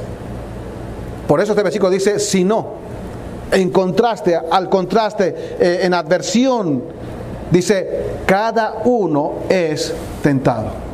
Por 1.28 1.42
eso 1.42 1.52
este 1.52 1.64
versículo 1.64 1.90
dice, 1.90 2.20
si 2.20 2.46
no, 2.46 2.76
en 3.52 3.72
contraste, 3.72 4.40
al 4.50 4.70
contraste, 4.70 5.58
eh, 5.60 5.80
en 5.82 5.94
adversión, 5.94 6.84
dice, 7.52 8.06
cada 8.26 8.82
uno 8.86 9.34
es 9.50 9.94
tentado. 10.24 10.85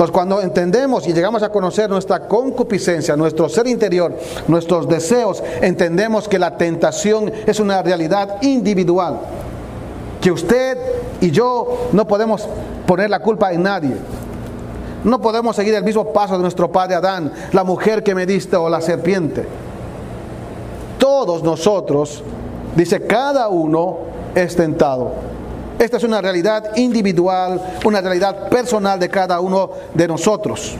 Entonces, 0.00 0.14
cuando 0.14 0.40
entendemos 0.40 1.06
y 1.06 1.12
llegamos 1.12 1.42
a 1.42 1.50
conocer 1.50 1.90
nuestra 1.90 2.26
concupiscencia, 2.26 3.16
nuestro 3.16 3.50
ser 3.50 3.66
interior, 3.66 4.16
nuestros 4.48 4.88
deseos, 4.88 5.42
entendemos 5.60 6.26
que 6.26 6.38
la 6.38 6.56
tentación 6.56 7.30
es 7.46 7.60
una 7.60 7.82
realidad 7.82 8.40
individual. 8.40 9.20
Que 10.18 10.32
usted 10.32 10.78
y 11.20 11.30
yo 11.30 11.90
no 11.92 12.06
podemos 12.08 12.48
poner 12.86 13.10
la 13.10 13.18
culpa 13.18 13.52
en 13.52 13.62
nadie. 13.62 13.94
No 15.04 15.20
podemos 15.20 15.54
seguir 15.54 15.74
el 15.74 15.84
mismo 15.84 16.14
paso 16.14 16.34
de 16.36 16.40
nuestro 16.40 16.72
padre 16.72 16.94
Adán, 16.94 17.30
la 17.52 17.62
mujer 17.62 18.02
que 18.02 18.14
me 18.14 18.24
diste 18.24 18.56
o 18.56 18.70
la 18.70 18.80
serpiente. 18.80 19.44
Todos 20.98 21.42
nosotros, 21.42 22.24
dice, 22.74 23.06
cada 23.06 23.48
uno 23.48 23.98
es 24.34 24.56
tentado. 24.56 25.12
Esta 25.80 25.96
es 25.96 26.04
una 26.04 26.20
realidad 26.20 26.76
individual, 26.76 27.58
una 27.86 28.02
realidad 28.02 28.50
personal 28.50 29.00
de 29.00 29.08
cada 29.08 29.40
uno 29.40 29.70
de 29.94 30.06
nosotros. 30.06 30.74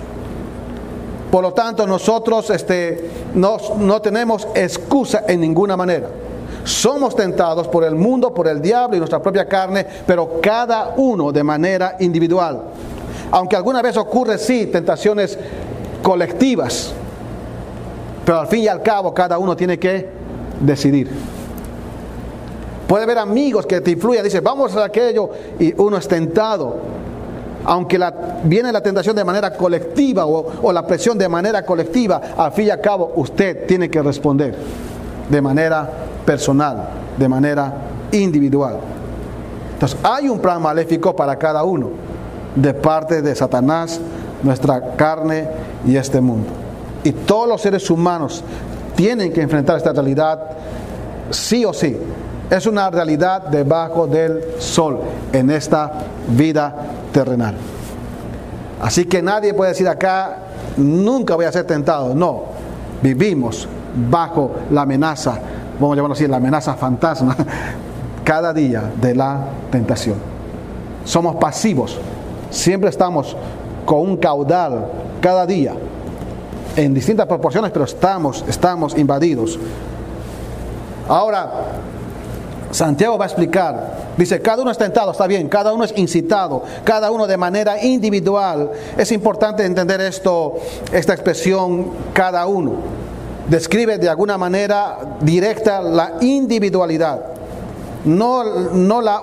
Por 1.30 1.42
lo 1.42 1.54
tanto, 1.54 1.86
nosotros 1.86 2.50
este, 2.50 3.08
no, 3.34 3.56
no 3.78 4.02
tenemos 4.02 4.46
excusa 4.54 5.24
en 5.26 5.40
ninguna 5.40 5.74
manera. 5.74 6.10
Somos 6.64 7.16
tentados 7.16 7.66
por 7.68 7.82
el 7.82 7.94
mundo, 7.94 8.34
por 8.34 8.46
el 8.46 8.60
diablo 8.60 8.94
y 8.94 8.98
nuestra 8.98 9.22
propia 9.22 9.48
carne, 9.48 9.86
pero 10.06 10.38
cada 10.42 10.92
uno 10.98 11.32
de 11.32 11.44
manera 11.44 11.96
individual. 12.00 12.60
Aunque 13.30 13.56
alguna 13.56 13.80
vez 13.80 13.96
ocurre, 13.96 14.36
sí, 14.36 14.66
tentaciones 14.66 15.38
colectivas, 16.02 16.92
pero 18.26 18.40
al 18.40 18.48
fin 18.48 18.64
y 18.64 18.68
al 18.68 18.82
cabo 18.82 19.14
cada 19.14 19.38
uno 19.38 19.56
tiene 19.56 19.78
que 19.78 20.10
decidir. 20.60 21.39
Puede 22.90 23.04
haber 23.04 23.18
amigos 23.18 23.66
que 23.66 23.80
te 23.80 23.92
influyen, 23.92 24.24
dice, 24.24 24.40
vamos 24.40 24.74
a 24.74 24.86
aquello, 24.86 25.30
y 25.60 25.72
uno 25.80 25.96
es 25.96 26.08
tentado. 26.08 26.74
Aunque 27.64 28.00
viene 28.42 28.72
la 28.72 28.80
tentación 28.80 29.14
de 29.14 29.22
manera 29.22 29.52
colectiva 29.52 30.26
o, 30.26 30.44
o 30.60 30.72
la 30.72 30.84
presión 30.84 31.16
de 31.16 31.28
manera 31.28 31.64
colectiva, 31.64 32.20
al 32.36 32.50
fin 32.50 32.66
y 32.66 32.70
al 32.70 32.80
cabo 32.80 33.12
usted 33.14 33.64
tiene 33.64 33.88
que 33.88 34.02
responder 34.02 34.56
de 35.28 35.40
manera 35.40 35.88
personal, 36.26 36.88
de 37.16 37.28
manera 37.28 37.72
individual. 38.10 38.78
Entonces 39.74 39.96
hay 40.02 40.28
un 40.28 40.40
plan 40.40 40.60
maléfico 40.60 41.14
para 41.14 41.36
cada 41.36 41.62
uno, 41.62 41.90
de 42.56 42.74
parte 42.74 43.22
de 43.22 43.36
Satanás, 43.36 44.00
nuestra 44.42 44.96
carne 44.96 45.48
y 45.86 45.94
este 45.94 46.20
mundo. 46.20 46.48
Y 47.04 47.12
todos 47.12 47.48
los 47.48 47.60
seres 47.60 47.88
humanos 47.88 48.42
tienen 48.96 49.32
que 49.32 49.42
enfrentar 49.42 49.76
esta 49.76 49.92
realidad 49.92 50.40
sí 51.30 51.64
o 51.64 51.72
sí. 51.72 51.96
Es 52.50 52.66
una 52.66 52.90
realidad 52.90 53.42
debajo 53.42 54.08
del 54.08 54.60
sol 54.60 54.98
en 55.32 55.50
esta 55.50 55.92
vida 56.28 56.74
terrenal. 57.12 57.54
Así 58.82 59.04
que 59.04 59.22
nadie 59.22 59.54
puede 59.54 59.70
decir 59.70 59.86
acá, 59.86 60.38
nunca 60.76 61.36
voy 61.36 61.44
a 61.44 61.52
ser 61.52 61.64
tentado. 61.64 62.12
No, 62.12 62.42
vivimos 63.02 63.68
bajo 64.10 64.52
la 64.70 64.82
amenaza, 64.82 65.38
vamos 65.78 65.92
a 65.92 65.96
llamarlo 65.96 66.14
así, 66.14 66.26
la 66.26 66.38
amenaza 66.38 66.74
fantasma, 66.74 67.36
cada 68.24 68.52
día 68.52 68.90
de 69.00 69.14
la 69.14 69.44
tentación. 69.70 70.16
Somos 71.04 71.36
pasivos, 71.36 71.98
siempre 72.50 72.90
estamos 72.90 73.36
con 73.84 74.00
un 74.00 74.16
caudal 74.16 74.86
cada 75.20 75.46
día, 75.46 75.74
en 76.74 76.94
distintas 76.94 77.26
proporciones, 77.26 77.70
pero 77.70 77.84
estamos, 77.84 78.44
estamos 78.48 78.96
invadidos. 78.96 79.58
Ahora, 81.08 81.50
Santiago 82.70 83.18
va 83.18 83.24
a 83.24 83.28
explicar, 83.28 84.12
dice, 84.16 84.40
cada 84.40 84.62
uno 84.62 84.70
es 84.70 84.78
tentado, 84.78 85.10
está 85.10 85.26
bien, 85.26 85.48
cada 85.48 85.72
uno 85.72 85.84
es 85.84 85.92
incitado, 85.96 86.62
cada 86.84 87.10
uno 87.10 87.26
de 87.26 87.36
manera 87.36 87.82
individual. 87.82 88.70
Es 88.96 89.10
importante 89.10 89.64
entender 89.64 90.00
esto, 90.00 90.54
esta 90.92 91.12
expresión, 91.12 91.90
cada 92.12 92.46
uno. 92.46 92.74
Describe 93.48 93.98
de 93.98 94.08
alguna 94.08 94.38
manera 94.38 94.98
directa 95.20 95.80
la 95.80 96.14
individualidad, 96.20 97.20
no, 98.04 98.44
no 98.72 99.02
la, 99.02 99.20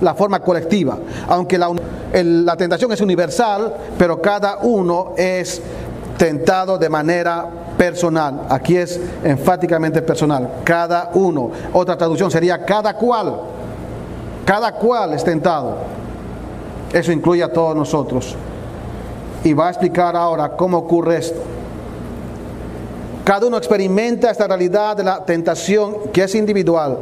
la, 0.00 0.14
forma 0.14 0.40
colectiva, 0.40 0.98
aunque 1.28 1.58
la, 1.58 1.70
la 2.12 2.56
tentación 2.56 2.90
es 2.92 3.00
universal, 3.02 3.74
pero 3.98 4.20
cada 4.22 4.58
uno 4.62 5.12
es 5.16 5.60
tentado 6.16 6.78
de 6.78 6.88
manera 6.88 7.65
personal. 7.76 8.46
Aquí 8.48 8.76
es 8.76 9.00
enfáticamente 9.24 10.02
personal. 10.02 10.60
Cada 10.64 11.10
uno. 11.14 11.50
Otra 11.72 11.96
traducción 11.96 12.30
sería 12.30 12.64
cada 12.64 12.94
cual. 12.94 13.40
Cada 14.44 14.72
cual 14.72 15.14
es 15.14 15.24
tentado. 15.24 15.76
Eso 16.92 17.12
incluye 17.12 17.42
a 17.42 17.52
todos 17.52 17.76
nosotros. 17.76 18.34
Y 19.44 19.52
va 19.52 19.68
a 19.68 19.70
explicar 19.70 20.16
ahora 20.16 20.56
cómo 20.56 20.78
ocurre 20.78 21.18
esto. 21.18 21.40
Cada 23.24 23.46
uno 23.46 23.56
experimenta 23.56 24.30
esta 24.30 24.46
realidad 24.46 24.96
de 24.96 25.04
la 25.04 25.24
tentación 25.24 26.10
que 26.12 26.22
es 26.22 26.34
individual. 26.34 26.98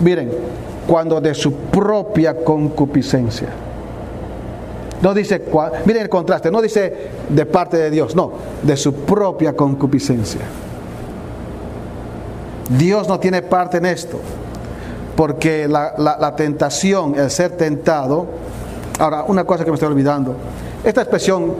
Miren, 0.00 0.30
cuando 0.86 1.20
de 1.20 1.34
su 1.34 1.52
propia 1.52 2.44
concupiscencia. 2.44 3.48
No 5.02 5.12
dice, 5.14 5.42
miren 5.84 6.02
el 6.02 6.08
contraste, 6.08 6.50
no 6.50 6.62
dice 6.62 7.08
de 7.28 7.44
parte 7.44 7.76
de 7.76 7.90
Dios, 7.90 8.14
no, 8.14 8.32
de 8.62 8.76
su 8.76 8.94
propia 8.94 9.54
concupiscencia. 9.54 10.42
Dios 12.78 13.08
no 13.08 13.18
tiene 13.18 13.42
parte 13.42 13.78
en 13.78 13.86
esto, 13.86 14.20
porque 15.16 15.66
la, 15.66 16.34
tentación, 16.36 17.16
el 17.16 17.32
ser 17.32 17.56
tentado, 17.56 18.26
ahora 19.00 19.24
una 19.26 19.42
cosa 19.44 19.64
que 19.64 19.72
me 19.72 19.74
estoy 19.74 19.88
olvidando, 19.88 20.36
esta 20.84 21.02
expresión, 21.02 21.52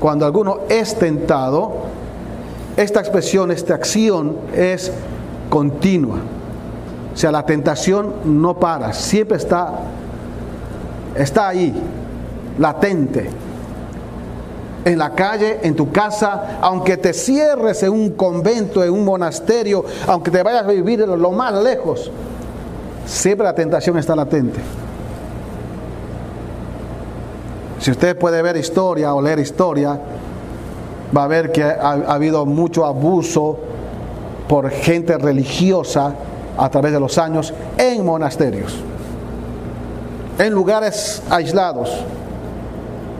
cuando 0.00 0.26
alguno 0.26 0.60
es 0.68 0.98
tentado, 0.98 1.74
esta 2.76 2.98
expresión, 2.98 3.52
esta 3.52 3.74
acción 3.74 4.38
es 4.56 4.90
continua. 5.48 6.18
O 7.14 7.16
sea, 7.16 7.30
la 7.30 7.46
tentación 7.46 8.12
no 8.24 8.58
para, 8.58 8.92
siempre 8.92 9.36
está, 9.36 9.72
está 11.16 11.48
ahí, 11.48 11.74
latente. 12.58 13.28
En 14.84 14.98
la 14.98 15.10
calle, 15.10 15.60
en 15.62 15.74
tu 15.74 15.90
casa, 15.90 16.58
aunque 16.62 16.96
te 16.96 17.12
cierres 17.12 17.82
en 17.82 17.90
un 17.90 18.10
convento, 18.10 18.82
en 18.82 18.90
un 18.90 19.04
monasterio, 19.04 19.84
aunque 20.06 20.30
te 20.30 20.42
vayas 20.42 20.64
a 20.64 20.68
vivir 20.68 21.00
lo 21.00 21.30
más 21.30 21.52
lejos, 21.62 22.10
siempre 23.04 23.44
la 23.44 23.54
tentación 23.54 23.98
está 23.98 24.16
latente. 24.16 24.60
Si 27.80 27.90
usted 27.90 28.18
puede 28.18 28.40
ver 28.42 28.56
historia 28.56 29.14
o 29.14 29.20
leer 29.20 29.40
historia, 29.40 30.00
va 31.16 31.24
a 31.24 31.28
ver 31.28 31.52
que 31.52 31.62
ha, 31.62 31.78
ha, 31.80 32.14
habido 32.14 32.44
mucho 32.46 32.84
abuso 32.84 33.58
por 34.48 34.70
gente 34.70 35.16
religiosa 35.18 36.14
a 36.56 36.68
través 36.70 36.92
de 36.92 37.00
los 37.00 37.18
años 37.18 37.54
en 37.76 38.04
monasterios. 38.04 38.74
en 40.38 40.52
lugares 40.52 41.20
aislados, 41.30 41.90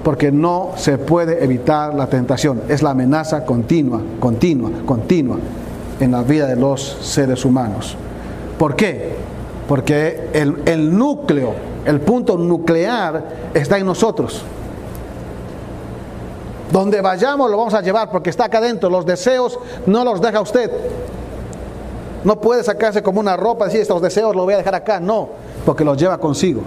porque 0.08 0.32
no 0.32 0.70
se 0.74 0.96
puede 0.96 1.44
evitar 1.44 1.92
la 1.92 2.06
tentación. 2.06 2.62
Es 2.70 2.82
la 2.82 2.92
amenaza 2.92 3.44
continua, 3.44 4.00
continua, 4.18 4.70
continua 4.86 5.36
en 6.00 6.12
la 6.12 6.22
vida 6.22 6.46
de 6.46 6.56
los 6.56 6.80
seres 7.02 7.44
humanos. 7.44 7.94
¿Por 8.58 8.74
qué? 8.74 9.16
Porque 9.68 10.30
el, 10.32 10.96
núcleo, 10.96 11.52
el 11.84 12.00
punto 12.00 12.38
nuclear 12.38 13.22
está 13.52 13.76
en 13.76 13.84
nosotros. 13.84 14.40
Donde 16.72 17.02
vayamos 17.02 17.50
lo 17.50 17.58
vamos 17.58 17.74
a 17.74 17.82
llevar 17.82 18.10
porque 18.10 18.30
está 18.30 18.46
acá 18.46 18.56
adentro. 18.56 18.88
Los 18.88 19.04
deseos 19.04 19.58
no 19.84 20.04
los 20.04 20.22
deja 20.22 20.40
usted. 20.40 20.70
No 22.24 22.40
puede 22.40 22.64
sacarse 22.64 23.02
como 23.02 23.20
una 23.20 23.36
ropa 23.36 23.66
y 23.66 23.68
decir 23.68 23.82
estos 23.82 24.00
deseos 24.00 24.34
los 24.34 24.46
voy 24.46 24.54
a 24.54 24.56
dejar 24.56 24.74
acá. 24.74 25.00
No, 25.00 25.28
porque 25.66 25.84
los 25.84 25.98
lleva 25.98 26.16
consigo. 26.16 26.62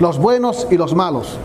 Los 0.00 0.16
buenos 0.16 0.66
y 0.70 0.78
los 0.78 0.94
malos. 0.94 1.38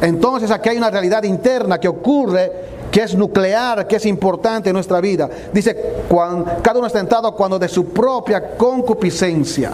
Entonces 0.00 0.50
aquí 0.50 0.70
hay 0.70 0.78
una 0.78 0.90
realidad 0.90 1.22
interna 1.24 1.78
que 1.78 1.88
ocurre, 1.88 2.52
que 2.90 3.02
es 3.02 3.14
nuclear, 3.14 3.86
que 3.86 3.96
es 3.96 4.06
importante 4.06 4.70
en 4.70 4.74
nuestra 4.74 5.00
vida. 5.00 5.28
Dice, 5.52 5.76
cada 6.62 6.78
uno 6.78 6.86
es 6.86 6.92
tentado 6.92 7.34
cuando 7.34 7.58
de 7.58 7.68
su 7.68 7.86
propia 7.86 8.56
concupiscencia. 8.56 9.72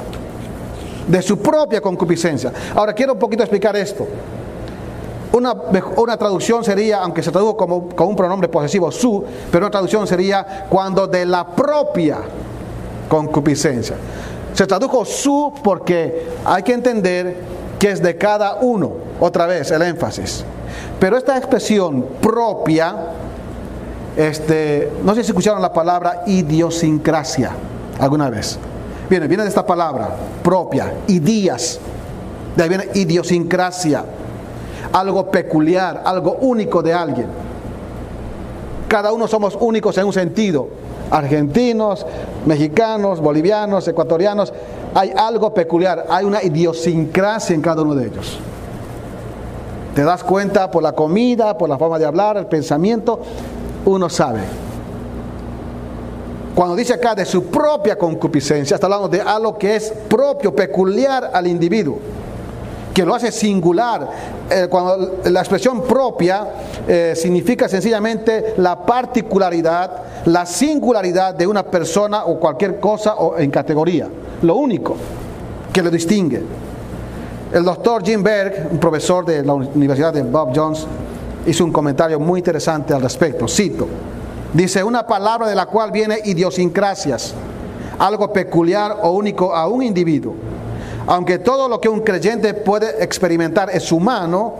De 1.06 1.22
su 1.22 1.38
propia 1.38 1.80
concupiscencia. 1.80 2.52
Ahora 2.74 2.92
quiero 2.92 3.12
un 3.12 3.18
poquito 3.18 3.42
explicar 3.42 3.76
esto. 3.76 4.06
Una, 5.32 5.54
una, 5.96 6.16
traducción 6.16 6.64
sería, 6.64 7.02
aunque 7.02 7.22
se 7.22 7.30
tradujo 7.30 7.56
como, 7.56 7.88
como, 7.90 8.10
un 8.10 8.16
pronombre 8.16 8.48
posesivo, 8.48 8.90
su, 8.90 9.24
pero 9.50 9.66
una 9.66 9.70
traducción 9.70 10.06
sería 10.06 10.66
cuando 10.68 11.06
de 11.06 11.26
la 11.26 11.46
propia 11.46 12.18
concupiscencia. 13.08 13.96
Se 14.54 14.66
tradujo 14.66 15.04
su 15.04 15.52
porque 15.62 16.28
hay 16.44 16.62
que 16.62 16.72
entender 16.72 17.55
que 17.78 17.90
es 17.90 18.02
de 18.02 18.16
cada 18.16 18.56
uno, 18.56 18.92
otra 19.20 19.46
vez 19.46 19.70
el 19.70 19.82
énfasis. 19.82 20.44
Pero 20.98 21.16
esta 21.16 21.36
expresión 21.36 22.04
propia, 22.20 22.94
este, 24.16 24.92
no 25.04 25.14
sé 25.14 25.22
si 25.22 25.30
escucharon 25.30 25.60
la 25.60 25.72
palabra 25.72 26.22
idiosincrasia 26.26 27.50
alguna 27.98 28.30
vez. 28.30 28.58
Viene, 29.08 29.28
viene 29.28 29.42
de 29.44 29.48
esta 29.48 29.66
palabra, 29.66 30.08
propia, 30.42 30.92
idías. 31.06 31.78
De 32.56 32.62
ahí 32.62 32.68
viene 32.68 32.88
idiosincrasia 32.94 34.04
algo 34.92 35.30
peculiar, 35.30 36.02
algo 36.04 36.38
único 36.40 36.82
de 36.82 36.94
alguien. 36.94 37.26
Cada 38.88 39.12
uno 39.12 39.26
somos 39.28 39.56
únicos 39.60 39.96
en 39.98 40.06
un 40.06 40.12
sentido. 40.12 40.68
Argentinos, 41.10 42.06
mexicanos, 42.44 43.20
bolivianos, 43.20 43.86
ecuatorianos. 43.86 44.52
Hay 44.94 45.12
algo 45.16 45.52
peculiar, 45.54 46.06
hay 46.08 46.24
una 46.24 46.42
idiosincrasia 46.42 47.54
en 47.54 47.62
cada 47.62 47.82
uno 47.82 47.94
de 47.94 48.06
ellos. 48.06 48.38
Te 49.94 50.04
das 50.04 50.22
cuenta 50.24 50.70
por 50.70 50.82
la 50.82 50.92
comida, 50.92 51.56
por 51.56 51.68
la 51.68 51.78
forma 51.78 51.98
de 51.98 52.04
hablar, 52.04 52.36
el 52.36 52.46
pensamiento, 52.46 53.20
uno 53.84 54.08
sabe. 54.08 54.40
Cuando 56.54 56.74
dice 56.74 56.94
acá 56.94 57.14
de 57.14 57.24
su 57.24 57.44
propia 57.44 57.96
concupiscencia, 57.96 58.74
está 58.74 58.86
hablando 58.86 59.08
de 59.08 59.20
algo 59.20 59.58
que 59.58 59.76
es 59.76 59.92
propio, 60.08 60.54
peculiar 60.54 61.30
al 61.32 61.46
individuo 61.46 61.98
que 62.96 63.04
lo 63.04 63.14
hace 63.14 63.30
singular. 63.30 64.08
Eh, 64.48 64.68
cuando 64.70 65.18
la 65.24 65.40
expresión 65.40 65.82
propia 65.82 66.48
eh, 66.88 67.12
significa 67.14 67.68
sencillamente 67.68 68.54
la 68.56 68.86
particularidad, 68.86 70.24
la 70.24 70.46
singularidad 70.46 71.34
de 71.34 71.46
una 71.46 71.62
persona 71.62 72.24
o 72.24 72.40
cualquier 72.40 72.80
cosa 72.80 73.16
o 73.16 73.36
en 73.36 73.50
categoría. 73.50 74.08
Lo 74.40 74.54
único 74.54 74.96
que 75.74 75.82
lo 75.82 75.90
distingue. 75.90 76.42
El 77.52 77.64
doctor 77.64 78.02
Jim 78.02 78.22
Berg, 78.22 78.68
un 78.72 78.78
profesor 78.78 79.26
de 79.26 79.44
la 79.44 79.52
Universidad 79.52 80.14
de 80.14 80.22
Bob 80.22 80.52
Jones, 80.56 80.86
hizo 81.44 81.66
un 81.66 81.72
comentario 81.72 82.18
muy 82.18 82.40
interesante 82.40 82.94
al 82.94 83.02
respecto. 83.02 83.46
Cito, 83.46 83.86
dice, 84.54 84.82
una 84.82 85.06
palabra 85.06 85.46
de 85.46 85.54
la 85.54 85.66
cual 85.66 85.90
viene 85.90 86.18
idiosincrasias, 86.24 87.34
algo 87.98 88.32
peculiar 88.32 89.00
o 89.02 89.10
único 89.10 89.54
a 89.54 89.68
un 89.68 89.82
individuo 89.82 90.34
aunque 91.06 91.38
todo 91.38 91.68
lo 91.68 91.80
que 91.80 91.88
un 91.88 92.00
creyente 92.00 92.54
puede 92.54 93.02
experimentar 93.02 93.70
es 93.70 93.92
humano, 93.92 94.54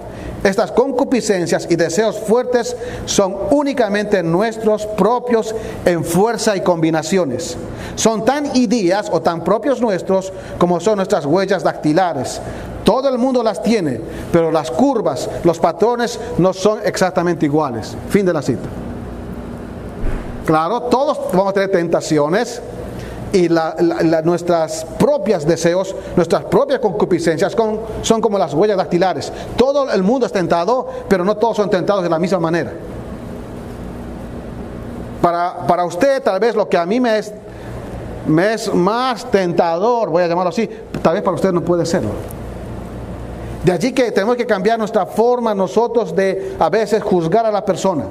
estas 0.45 0.71
concupiscencias 0.71 1.67
y 1.69 1.77
deseos 1.77 2.19
fuertes 2.21 2.77
son 3.05 3.37
únicamente 3.51 4.23
nuestros 4.23 4.87
propios 4.87 5.55
en 5.85 6.05
fuerza 6.05 6.57
y 6.57 6.61
combinaciones. 6.61 7.57
Son 7.97 8.25
tan 8.25 8.55
ideas 8.57 9.09
o 9.11 9.21
tan 9.21 9.43
propios 9.43 9.81
nuestros 9.81 10.33
como 10.59 10.79
son 10.79 10.97
nuestras 10.97 11.27
huellas 11.27 11.65
dactilares. 11.65 12.41
Todo 12.85 13.09
el 13.09 13.19
mundo 13.19 13.43
las 13.43 13.61
tiene, 13.61 14.01
pero 14.31 14.53
las 14.53 14.71
curvas, 14.71 15.29
los 15.43 15.59
patrones 15.59 16.21
no 16.39 16.53
son 16.53 16.79
exactamente 16.85 17.47
iguales. 17.47 17.97
Fin 18.09 18.25
de 18.25 18.33
la 18.33 18.43
cita. 18.43 18.69
Claro, 20.45 20.83
todos 20.83 21.19
vamos 21.33 21.49
a 21.49 21.53
tener 21.55 21.73
tentaciones, 21.73 22.63
y 23.33 23.49
nuestras 24.25 24.85
propias 24.99 25.47
deseos, 25.47 25.95
nuestras 26.15 26.45
propias 26.45 26.81
concupiscencias 26.81 27.55
son 28.03 28.21
como 28.21 28.39
las 28.39 28.55
huellas 28.55 28.77
dactilares. 28.77 29.33
Todo 29.57 29.91
el 29.91 30.03
mundo 30.03 30.27
es 30.27 30.33
tentado, 30.33 30.89
pero 31.09 31.25
no 31.25 31.37
todos 31.37 31.57
son 31.57 31.71
tentados 31.71 32.03
de 32.03 32.09
la 32.09 32.19
misma 32.19 32.39
manera. 32.39 32.73
Para, 35.21 35.67
para 35.67 35.85
usted 35.85 36.23
tal 36.23 36.39
vez 36.39 36.55
lo 36.55 36.69
que 36.69 36.79
a 36.79 36.87
mí 36.87 37.01
me 37.01 37.19
es, 37.19 37.33
me 38.27 38.55
es 38.55 38.73
más 38.73 39.29
tentador, 39.31 40.09
voy 40.09 40.23
a 40.23 40.29
llamarlo 40.29 40.51
así, 40.51 40.69
tal 41.03 41.15
vez 41.15 41.23
para 41.23 41.35
usted 41.35 41.53
no 41.53 41.63
puede 41.63 41.85
serlo. 41.85 42.11
De 43.65 43.73
allí 43.73 43.91
que 43.93 44.13
tenemos 44.13 44.37
que 44.37 44.47
cambiar 44.47 44.79
nuestra 44.79 45.07
forma 45.07 45.53
nosotros 45.53 46.15
de 46.15 46.55
a 46.59 46.71
veces 46.71 47.03
juzgar 47.03 47.45
a 47.45 47.51
la 47.51 47.65
persona. 47.65 48.05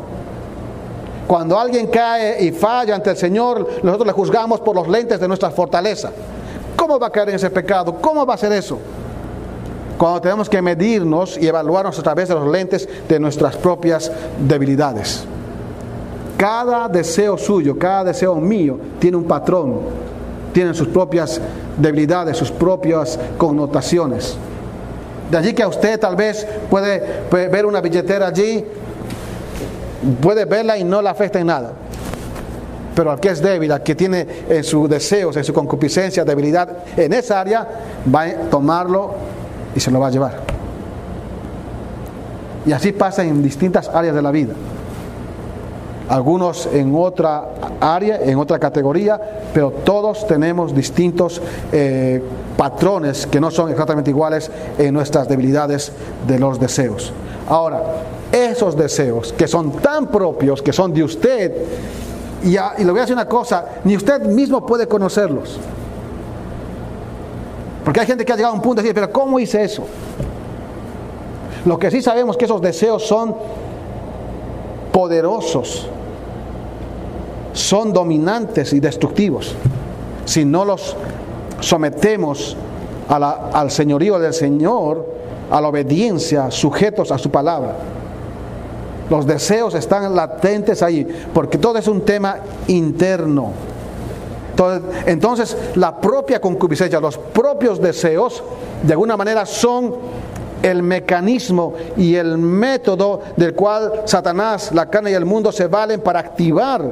Cuando 1.27 1.57
alguien 1.59 1.87
cae 1.87 2.43
y 2.43 2.51
falla 2.51 2.95
ante 2.95 3.09
el 3.11 3.17
Señor, 3.17 3.67
nosotros 3.81 4.05
le 4.05 4.13
juzgamos 4.13 4.61
por 4.61 4.75
los 4.75 4.87
lentes 4.87 5.19
de 5.19 5.27
nuestra 5.27 5.49
fortaleza. 5.49 6.11
¿Cómo 6.75 6.99
va 6.99 7.07
a 7.07 7.09
caer 7.09 7.29
en 7.29 7.35
ese 7.35 7.49
pecado? 7.49 7.95
¿Cómo 7.99 8.25
va 8.25 8.35
a 8.35 8.37
ser 8.37 8.51
eso? 8.51 8.77
Cuando 9.97 10.21
tenemos 10.21 10.49
que 10.49 10.61
medirnos 10.61 11.37
y 11.37 11.47
evaluarnos 11.47 11.97
a 11.97 12.03
través 12.03 12.29
de 12.29 12.35
los 12.35 12.47
lentes 12.47 12.87
de 13.07 13.19
nuestras 13.19 13.55
propias 13.55 14.11
debilidades. 14.37 15.23
Cada 16.37 16.87
deseo 16.89 17.37
suyo, 17.37 17.79
cada 17.79 18.05
deseo 18.05 18.35
mío 18.35 18.77
tiene 18.99 19.17
un 19.17 19.23
patrón, 19.23 19.79
tiene 20.53 20.73
sus 20.73 20.89
propias 20.89 21.39
debilidades, 21.77 22.37
sus 22.37 22.51
propias 22.51 23.17
connotaciones. 23.37 24.37
De 25.31 25.37
allí 25.37 25.53
que 25.53 25.63
a 25.63 25.67
usted 25.69 25.99
tal 25.99 26.15
vez 26.15 26.45
puede, 26.69 26.99
puede 27.29 27.47
ver 27.47 27.65
una 27.65 27.81
billetera 27.81 28.27
allí 28.27 28.63
puede 30.21 30.45
verla 30.45 30.77
y 30.77 30.83
no 30.83 31.01
la 31.01 31.11
afecta 31.11 31.39
en 31.39 31.47
nada. 31.47 31.71
Pero 32.95 33.11
al 33.11 33.19
que 33.19 33.29
es 33.29 33.41
débil, 33.41 33.71
al 33.71 33.83
que 33.83 33.95
tiene 33.95 34.25
en 34.47 34.63
sus 34.63 34.89
deseos, 34.89 35.35
en 35.35 35.43
su 35.43 35.53
concupiscencia, 35.53 36.23
debilidad 36.23 36.69
en 36.95 37.11
esa 37.11 37.41
área, 37.41 37.67
va 38.13 38.21
a 38.21 38.33
tomarlo 38.49 39.15
y 39.75 39.79
se 39.79 39.91
lo 39.91 39.99
va 39.99 40.07
a 40.07 40.11
llevar. 40.11 40.39
Y 42.65 42.71
así 42.71 42.93
pasa 42.93 43.23
en 43.23 43.43
distintas 43.43 43.89
áreas 43.89 44.15
de 44.15 44.21
la 44.21 44.31
vida. 44.31 44.53
Algunos 46.07 46.67
en 46.71 46.95
otra 46.95 47.49
área, 47.81 48.21
en 48.21 48.37
otra 48.37 48.59
categoría, 48.59 49.19
pero 49.53 49.71
todos 49.71 50.25
tenemos 50.27 50.73
distintos 50.73 51.41
eh, 51.71 52.23
patrones 52.55 53.25
que 53.27 53.41
no 53.41 53.51
son 53.51 53.71
exactamente 53.71 54.11
iguales 54.11 54.51
en 54.77 54.93
nuestras 54.93 55.27
debilidades 55.27 55.91
de 56.27 56.39
los 56.39 56.59
deseos. 56.59 57.11
Ahora, 57.47 57.81
esos 58.31 58.75
deseos 58.75 59.31
que 59.33 59.47
son 59.47 59.73
tan 59.73 60.07
propios, 60.07 60.61
que 60.61 60.73
son 60.73 60.93
de 60.93 61.03
usted, 61.03 61.53
y, 62.43 62.51
le 62.51 62.91
voy 62.91 62.99
a 62.99 63.01
decir 63.01 63.13
una 63.15 63.27
cosa, 63.27 63.65
ni 63.83 63.95
usted 63.95 64.21
mismo 64.21 64.65
puede 64.65 64.87
conocerlos. 64.87 65.57
Porque 67.83 67.99
hay 67.99 68.07
gente 68.07 68.25
que 68.25 68.33
ha 68.33 68.35
llegado 68.35 68.53
a 68.53 68.55
un 68.55 68.61
punto 68.61 68.81
de 68.81 68.87
decir, 68.87 68.95
pero 68.95 69.11
¿cómo 69.11 69.39
hice 69.39 69.63
eso? 69.63 69.83
Lo 71.65 71.77
que 71.77 71.91
sí 71.91 72.01
sabemos 72.01 72.35
es 72.35 72.37
que 72.39 72.45
esos 72.45 72.61
deseos 72.61 73.05
son 73.05 73.35
poderosos, 74.91 75.87
son 77.53 77.93
dominantes 77.93 78.73
y 78.73 78.79
destructivos. 78.79 79.55
Si 80.25 80.45
no 80.45 80.65
los 80.65 80.95
sometemos 81.59 82.57
al 83.07 83.69
señorío 83.71 84.19
del 84.19 84.33
Señor, 84.33 85.14
a 85.49 85.61
la 85.61 85.67
obediencia, 85.67 86.51
sujetos 86.51 87.11
a 87.11 87.17
su 87.17 87.29
palabra. 87.29 87.75
Los 89.09 89.25
deseos 89.25 89.75
están 89.75 90.15
latentes 90.15 90.81
ahí, 90.81 91.07
porque 91.33 91.57
todo 91.57 91.77
es 91.77 91.87
un 91.87 92.01
tema 92.01 92.37
interno. 92.67 93.51
Entonces, 95.05 95.55
la 95.75 95.99
propia 95.99 96.39
concupiscencia, 96.39 96.99
los 96.99 97.17
propios 97.17 97.79
deseos, 97.79 98.41
de 98.81 98.93
alguna 98.93 99.17
manera 99.17 99.45
son 99.45 99.95
el 100.63 100.81
mecanismo 100.81 101.73
y 101.97 102.15
el 102.15 102.37
método 102.37 103.21
del 103.35 103.53
cual 103.53 104.01
Satanás, 104.05 104.71
la 104.73 104.89
carne 104.89 105.11
y 105.11 105.13
el 105.13 105.25
mundo 105.25 105.51
se 105.51 105.67
valen 105.67 105.99
para 105.99 106.19
activar 106.19 106.91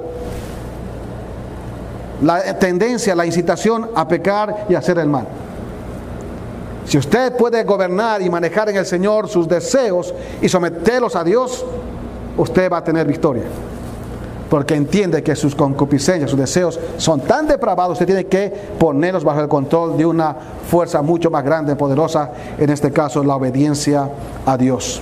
la 2.21 2.59
tendencia, 2.59 3.15
la 3.15 3.25
incitación 3.25 3.89
a 3.95 4.07
pecar 4.07 4.65
y 4.69 4.75
hacer 4.75 4.99
el 4.99 5.07
mal. 5.07 5.25
Si 6.85 6.97
usted 6.97 7.35
puede 7.37 7.63
gobernar 7.63 8.21
y 8.21 8.29
manejar 8.29 8.69
en 8.69 8.77
el 8.77 8.85
Señor 8.85 9.29
sus 9.29 9.47
deseos 9.47 10.13
y 10.41 10.49
someterlos 10.49 11.15
a 11.15 11.23
Dios, 11.23 11.65
usted 12.37 12.71
va 12.71 12.77
a 12.77 12.83
tener 12.83 13.07
victoria. 13.07 13.43
Porque 14.49 14.75
entiende 14.75 15.23
que 15.23 15.35
sus 15.35 15.55
concupiscencias, 15.55 16.29
sus 16.29 16.39
deseos 16.39 16.79
son 16.97 17.21
tan 17.21 17.47
depravados, 17.47 17.93
usted 17.93 18.05
tiene 18.05 18.25
que 18.25 18.53
ponerlos 18.77 19.23
bajo 19.23 19.39
el 19.39 19.47
control 19.47 19.97
de 19.97 20.05
una 20.05 20.35
fuerza 20.69 21.01
mucho 21.01 21.31
más 21.31 21.43
grande, 21.43 21.75
poderosa, 21.75 22.31
en 22.57 22.69
este 22.69 22.91
caso 22.91 23.23
la 23.23 23.35
obediencia 23.35 24.09
a 24.45 24.57
Dios. 24.57 25.01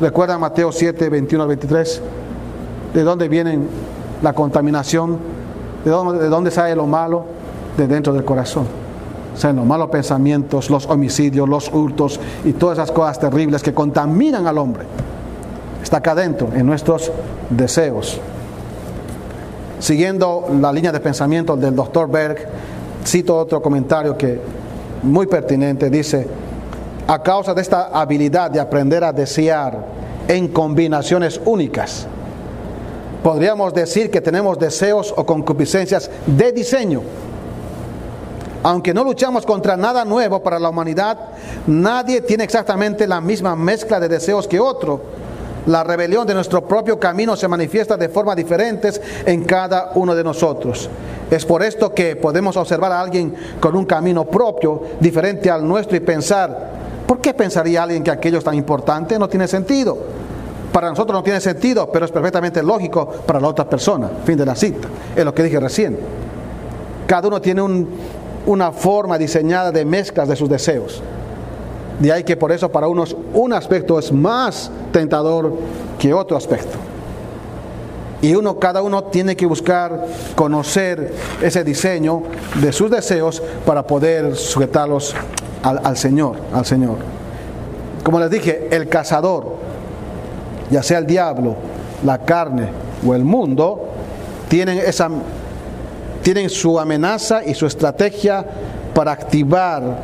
¿Recuerdan 0.00 0.40
Mateo 0.40 0.70
7, 0.70 1.08
21 1.08 1.42
al 1.42 1.48
23? 1.48 2.02
¿De 2.92 3.02
dónde 3.02 3.28
viene 3.28 3.58
la 4.22 4.32
contaminación? 4.32 5.18
¿De 5.84 5.90
dónde, 5.90 6.22
¿De 6.22 6.28
dónde 6.28 6.50
sale 6.50 6.76
lo 6.76 6.86
malo? 6.86 7.24
De 7.76 7.88
dentro 7.88 8.12
del 8.12 8.24
corazón. 8.24 8.83
O 9.34 9.36
sea, 9.36 9.52
los 9.52 9.66
malos 9.66 9.90
pensamientos, 9.90 10.70
los 10.70 10.86
homicidios, 10.86 11.48
los 11.48 11.72
hurtos 11.72 12.20
y 12.44 12.52
todas 12.52 12.78
esas 12.78 12.92
cosas 12.92 13.18
terribles 13.18 13.62
que 13.62 13.74
contaminan 13.74 14.46
al 14.46 14.58
hombre. 14.58 14.84
Está 15.82 15.98
acá 15.98 16.12
adentro, 16.12 16.48
en 16.54 16.64
nuestros 16.64 17.10
deseos. 17.50 18.20
Siguiendo 19.80 20.46
la 20.60 20.72
línea 20.72 20.92
de 20.92 21.00
pensamiento 21.00 21.56
del 21.56 21.74
doctor 21.74 22.08
Berg, 22.08 22.48
cito 23.04 23.36
otro 23.36 23.60
comentario 23.60 24.16
que 24.16 24.40
muy 25.02 25.26
pertinente, 25.26 25.90
dice, 25.90 26.26
a 27.06 27.22
causa 27.22 27.52
de 27.52 27.60
esta 27.60 27.88
habilidad 27.88 28.50
de 28.50 28.60
aprender 28.60 29.04
a 29.04 29.12
desear 29.12 29.84
en 30.26 30.48
combinaciones 30.48 31.38
únicas, 31.44 32.06
podríamos 33.22 33.74
decir 33.74 34.10
que 34.10 34.20
tenemos 34.20 34.58
deseos 34.58 35.12
o 35.14 35.26
concupiscencias 35.26 36.10
de 36.26 36.52
diseño. 36.52 37.02
Aunque 38.64 38.94
no 38.94 39.04
luchamos 39.04 39.44
contra 39.44 39.76
nada 39.76 40.06
nuevo 40.06 40.42
para 40.42 40.58
la 40.58 40.70
humanidad, 40.70 41.18
nadie 41.66 42.22
tiene 42.22 42.44
exactamente 42.44 43.06
la 43.06 43.20
misma 43.20 43.54
mezcla 43.54 44.00
de 44.00 44.08
deseos 44.08 44.48
que 44.48 44.58
otro. 44.58 45.02
La 45.66 45.84
rebelión 45.84 46.26
de 46.26 46.32
nuestro 46.32 46.66
propio 46.66 46.98
camino 46.98 47.36
se 47.36 47.46
manifiesta 47.46 47.98
de 47.98 48.08
formas 48.08 48.36
diferentes 48.36 49.02
en 49.26 49.44
cada 49.44 49.92
uno 49.96 50.14
de 50.14 50.24
nosotros. 50.24 50.88
Es 51.30 51.44
por 51.44 51.62
esto 51.62 51.92
que 51.92 52.16
podemos 52.16 52.56
observar 52.56 52.90
a 52.90 53.00
alguien 53.00 53.34
con 53.60 53.76
un 53.76 53.84
camino 53.84 54.24
propio 54.24 54.82
diferente 54.98 55.50
al 55.50 55.68
nuestro 55.68 55.98
y 55.98 56.00
pensar, 56.00 56.70
¿por 57.06 57.20
qué 57.20 57.34
pensaría 57.34 57.82
alguien 57.82 58.02
que 58.02 58.10
aquello 58.10 58.38
es 58.38 58.44
tan 58.44 58.54
importante? 58.54 59.18
No 59.18 59.28
tiene 59.28 59.46
sentido. 59.46 59.98
Para 60.72 60.88
nosotros 60.88 61.18
no 61.18 61.22
tiene 61.22 61.40
sentido, 61.42 61.92
pero 61.92 62.06
es 62.06 62.10
perfectamente 62.10 62.62
lógico 62.62 63.06
para 63.26 63.40
la 63.40 63.48
otra 63.48 63.68
persona. 63.68 64.10
Fin 64.24 64.38
de 64.38 64.46
la 64.46 64.54
cita. 64.54 64.88
Es 65.14 65.24
lo 65.24 65.34
que 65.34 65.42
dije 65.42 65.60
recién. 65.60 65.98
Cada 67.06 67.28
uno 67.28 67.40
tiene 67.40 67.60
un, 67.60 67.88
una 68.46 68.72
forma 68.72 69.18
diseñada 69.18 69.70
de 69.72 69.84
mezclas 69.84 70.28
de 70.28 70.36
sus 70.36 70.48
deseos. 70.48 71.02
De 71.98 72.12
ahí 72.12 72.24
que 72.24 72.36
por 72.36 72.50
eso 72.52 72.70
para 72.70 72.88
unos 72.88 73.16
un 73.32 73.52
aspecto 73.52 73.98
es 73.98 74.12
más 74.12 74.70
tentador 74.92 75.54
que 75.98 76.12
otro 76.12 76.36
aspecto. 76.36 76.76
Y 78.20 78.34
uno, 78.34 78.58
cada 78.58 78.82
uno 78.82 79.04
tiene 79.04 79.36
que 79.36 79.44
buscar 79.44 80.06
conocer 80.34 81.12
ese 81.42 81.62
diseño 81.62 82.22
de 82.60 82.72
sus 82.72 82.90
deseos 82.90 83.42
para 83.66 83.86
poder 83.86 84.34
sujetarlos 84.34 85.14
al, 85.62 85.80
al 85.84 85.96
Señor, 85.96 86.36
al 86.52 86.64
Señor. 86.64 86.96
Como 88.02 88.18
les 88.20 88.30
dije, 88.30 88.68
el 88.70 88.88
cazador, 88.88 89.56
ya 90.70 90.82
sea 90.82 90.98
el 90.98 91.06
diablo, 91.06 91.56
la 92.02 92.18
carne 92.18 92.68
o 93.06 93.14
el 93.14 93.24
mundo, 93.24 93.88
tienen 94.48 94.78
esa 94.78 95.10
tienen 96.24 96.48
su 96.48 96.80
amenaza 96.80 97.44
y 97.44 97.52
su 97.52 97.66
estrategia 97.66 98.44
para 98.94 99.12
activar 99.12 99.98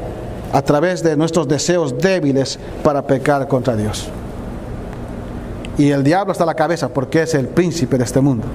a 0.52 0.62
través 0.62 1.02
de 1.02 1.16
nuestros 1.16 1.48
deseos 1.48 1.96
débiles 1.96 2.58
para 2.84 3.00
pecar 3.02 3.48
contra 3.48 3.74
Dios. 3.74 4.06
Y 5.78 5.90
el 5.90 6.04
diablo 6.04 6.32
está 6.32 6.44
a 6.44 6.46
la 6.46 6.54
cabeza 6.54 6.90
porque 6.90 7.22
es 7.22 7.34
el 7.34 7.48
príncipe 7.48 7.96
de 7.96 8.04
este 8.04 8.20
mundo. 8.20 8.46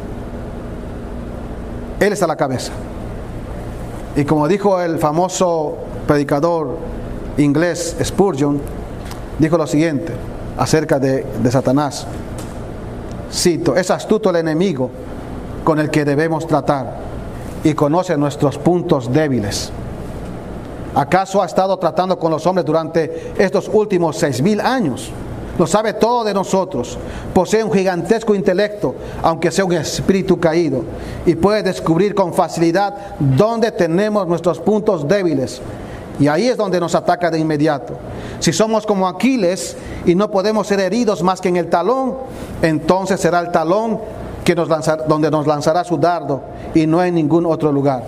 Él 2.00 2.14
está 2.14 2.26
a 2.26 2.28
la 2.28 2.36
cabeza. 2.36 2.72
Y 4.16 4.26
como 4.26 4.48
dijo 4.48 4.80
el 4.80 5.00
famoso 5.00 5.76
predicador 6.06 6.78
inglés 7.40 7.98
Spurgeon, 8.04 8.62
dijo 9.40 9.58
lo 9.58 9.66
siguiente 9.66 10.14
acerca 10.56 11.00
de, 11.00 11.26
de 11.42 11.52
Satanás. 11.52 12.06
Cito, 13.34 13.76
es 13.76 13.90
astuto 13.90 14.30
el 14.30 14.36
enemigo 14.36 14.92
con 15.64 15.80
el 15.80 15.90
que 15.90 16.06
debemos 16.06 16.46
tratar 16.46 17.05
y 17.66 17.74
conoce 17.74 18.16
nuestros 18.16 18.60
puntos 18.60 19.12
débiles. 19.12 19.72
¿Acaso 20.94 21.42
ha 21.42 21.48
estado 21.48 21.76
tratando 21.78 22.18
con 22.18 22.32
los 22.32 22.46
hombres 22.46 22.64
durante 22.66 23.34
estos 23.38 23.70
últimos 23.74 24.18
seis 24.18 24.42
mil 24.42 24.62
años? 24.62 25.12
Lo 25.58 25.66
sabe 25.66 25.94
todo 25.94 26.24
de 26.24 26.34
nosotros. 26.34 26.98
Posee 27.34 27.64
un 27.64 27.74
gigantesco 27.74 28.36
intelecto, 28.36 28.94
aunque 29.24 29.52
sea 29.52 29.66
un 29.66 29.74
espíritu 29.74 30.40
caído, 30.40 30.84
y 31.26 31.34
puede 31.34 31.64
descubrir 31.64 32.14
con 32.14 32.34
facilidad 32.34 33.16
dónde 33.20 33.72
tenemos 33.72 34.28
nuestros 34.28 34.60
puntos 34.60 35.08
débiles. 35.08 35.60
Y 36.20 36.28
ahí 36.28 36.48
es 36.48 36.58
donde 36.58 36.80
nos 36.80 36.94
ataca 36.94 37.32
de 37.32 37.40
inmediato. 37.40 37.96
Si 38.40 38.54
somos 38.54 38.86
como 38.86 39.08
Aquiles 39.08 39.76
y 40.06 40.14
no 40.14 40.30
podemos 40.30 40.68
ser 40.68 40.80
heridos 40.80 41.24
más 41.24 41.42
que 41.42 41.50
en 41.50 41.58
el 41.58 41.70
talón, 41.70 42.16
entonces 42.62 43.20
será 43.20 43.40
el 43.40 43.52
talón 43.52 44.00
que 44.46 44.56
nos 44.56 44.70
donde 45.08 45.32
nos 45.32 45.48
lanzará 45.48 45.84
su 45.84 45.98
dardo 45.98 46.42
y 46.76 46.86
no 46.86 47.04
en 47.04 47.16
ningún 47.16 47.48
otro 47.48 47.72
lugar. 47.72 48.04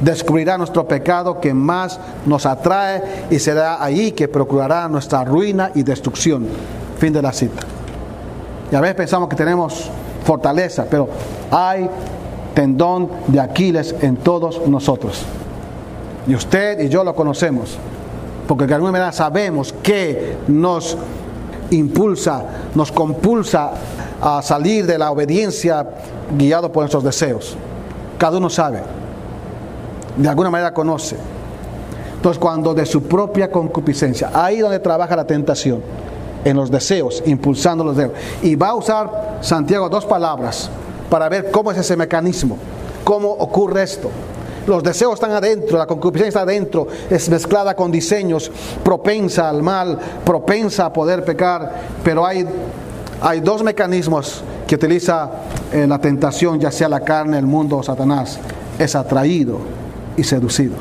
Descubrirá 0.00 0.56
nuestro 0.56 0.86
pecado 0.86 1.40
que 1.40 1.52
más 1.52 1.98
nos 2.24 2.46
atrae 2.46 3.26
y 3.28 3.38
será 3.40 3.82
ahí 3.82 4.12
que 4.12 4.28
procurará 4.28 4.88
nuestra 4.88 5.24
ruina 5.24 5.72
y 5.74 5.82
destrucción. 5.82 6.46
Fin 6.98 7.12
de 7.12 7.20
la 7.20 7.32
cita. 7.32 7.62
Y 8.70 8.76
a 8.76 8.80
veces 8.80 8.94
pensamos 8.94 9.28
que 9.28 9.34
tenemos 9.34 9.90
fortaleza, 10.24 10.86
pero 10.88 11.08
hay 11.50 11.90
tendón 12.54 13.10
de 13.26 13.40
Aquiles 13.40 13.94
en 14.00 14.16
todos 14.16 14.66
nosotros. 14.68 15.22
Y 16.28 16.36
usted 16.36 16.80
y 16.80 16.88
yo 16.88 17.02
lo 17.02 17.16
conocemos, 17.16 17.76
porque 18.46 18.66
de 18.66 18.74
alguna 18.74 18.92
manera 18.92 19.10
sabemos 19.10 19.74
que 19.82 20.36
nos 20.46 20.96
impulsa, 21.70 22.44
nos 22.76 22.92
compulsa 22.92 23.72
a 24.20 24.42
salir 24.42 24.86
de 24.86 24.98
la 24.98 25.10
obediencia 25.10 25.86
guiado 26.36 26.70
por 26.70 26.82
nuestros 26.82 27.04
deseos. 27.04 27.56
Cada 28.18 28.38
uno 28.38 28.50
sabe, 28.50 28.80
de 30.16 30.28
alguna 30.28 30.50
manera 30.50 30.74
conoce. 30.74 31.16
Entonces 32.16 32.38
cuando 32.38 32.74
de 32.74 32.84
su 32.84 33.02
propia 33.04 33.50
concupiscencia, 33.50 34.30
ahí 34.34 34.58
donde 34.58 34.78
trabaja 34.78 35.16
la 35.16 35.26
tentación, 35.26 35.82
en 36.44 36.56
los 36.56 36.70
deseos, 36.70 37.22
impulsando 37.26 37.84
los 37.84 37.96
deseos. 37.96 38.16
Y 38.42 38.54
va 38.56 38.68
a 38.68 38.74
usar 38.74 39.38
Santiago 39.40 39.88
dos 39.88 40.04
palabras 40.04 40.70
para 41.08 41.28
ver 41.28 41.50
cómo 41.50 41.70
es 41.72 41.78
ese 41.78 41.96
mecanismo, 41.96 42.56
cómo 43.04 43.30
ocurre 43.30 43.82
esto. 43.82 44.10
Los 44.66 44.82
deseos 44.82 45.14
están 45.14 45.32
adentro, 45.32 45.78
la 45.78 45.86
concupiscencia 45.86 46.28
está 46.28 46.40
adentro, 46.42 46.86
es 47.08 47.28
mezclada 47.28 47.74
con 47.74 47.90
diseños, 47.90 48.50
propensa 48.84 49.48
al 49.48 49.62
mal, 49.62 49.98
propensa 50.24 50.86
a 50.86 50.92
poder 50.92 51.24
pecar, 51.24 51.72
pero 52.04 52.24
hay 52.24 52.46
hay 53.20 53.40
dos 53.40 53.62
mecanismos 53.62 54.42
que 54.66 54.76
utiliza 54.76 55.30
eh, 55.72 55.86
la 55.86 55.98
tentación, 55.98 56.58
ya 56.58 56.70
sea 56.70 56.88
la 56.88 57.00
carne, 57.00 57.38
el 57.38 57.46
mundo 57.46 57.76
o 57.76 57.82
Satanás. 57.82 58.38
Es 58.78 58.94
atraído 58.94 59.58
y 60.16 60.24
seducido. 60.24 60.74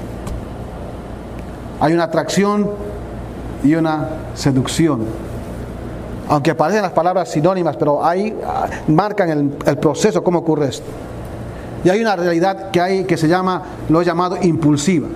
Hay 1.81 1.93
una 1.93 2.05
atracción 2.05 2.69
y 3.63 3.75
una 3.75 4.09
seducción. 4.35 5.05
Aunque 6.29 6.51
aparecen 6.51 6.83
las 6.83 6.91
palabras 6.91 7.29
sinónimas, 7.29 7.75
pero 7.75 8.05
ahí 8.05 8.35
ah, 8.45 8.67
marcan 8.87 9.29
el, 9.29 9.51
el 9.65 9.77
proceso, 9.77 10.23
cómo 10.23 10.39
ocurre 10.39 10.69
esto. 10.69 10.85
Y 11.83 11.89
hay 11.89 12.01
una 12.01 12.15
realidad 12.15 12.71
que 12.71 12.79
hay 12.79 13.03
que 13.05 13.17
se 13.17 13.27
llama, 13.27 13.63
lo 13.89 14.01
he 14.01 14.05
llamado 14.05 14.37
impulsiva. 14.41 15.07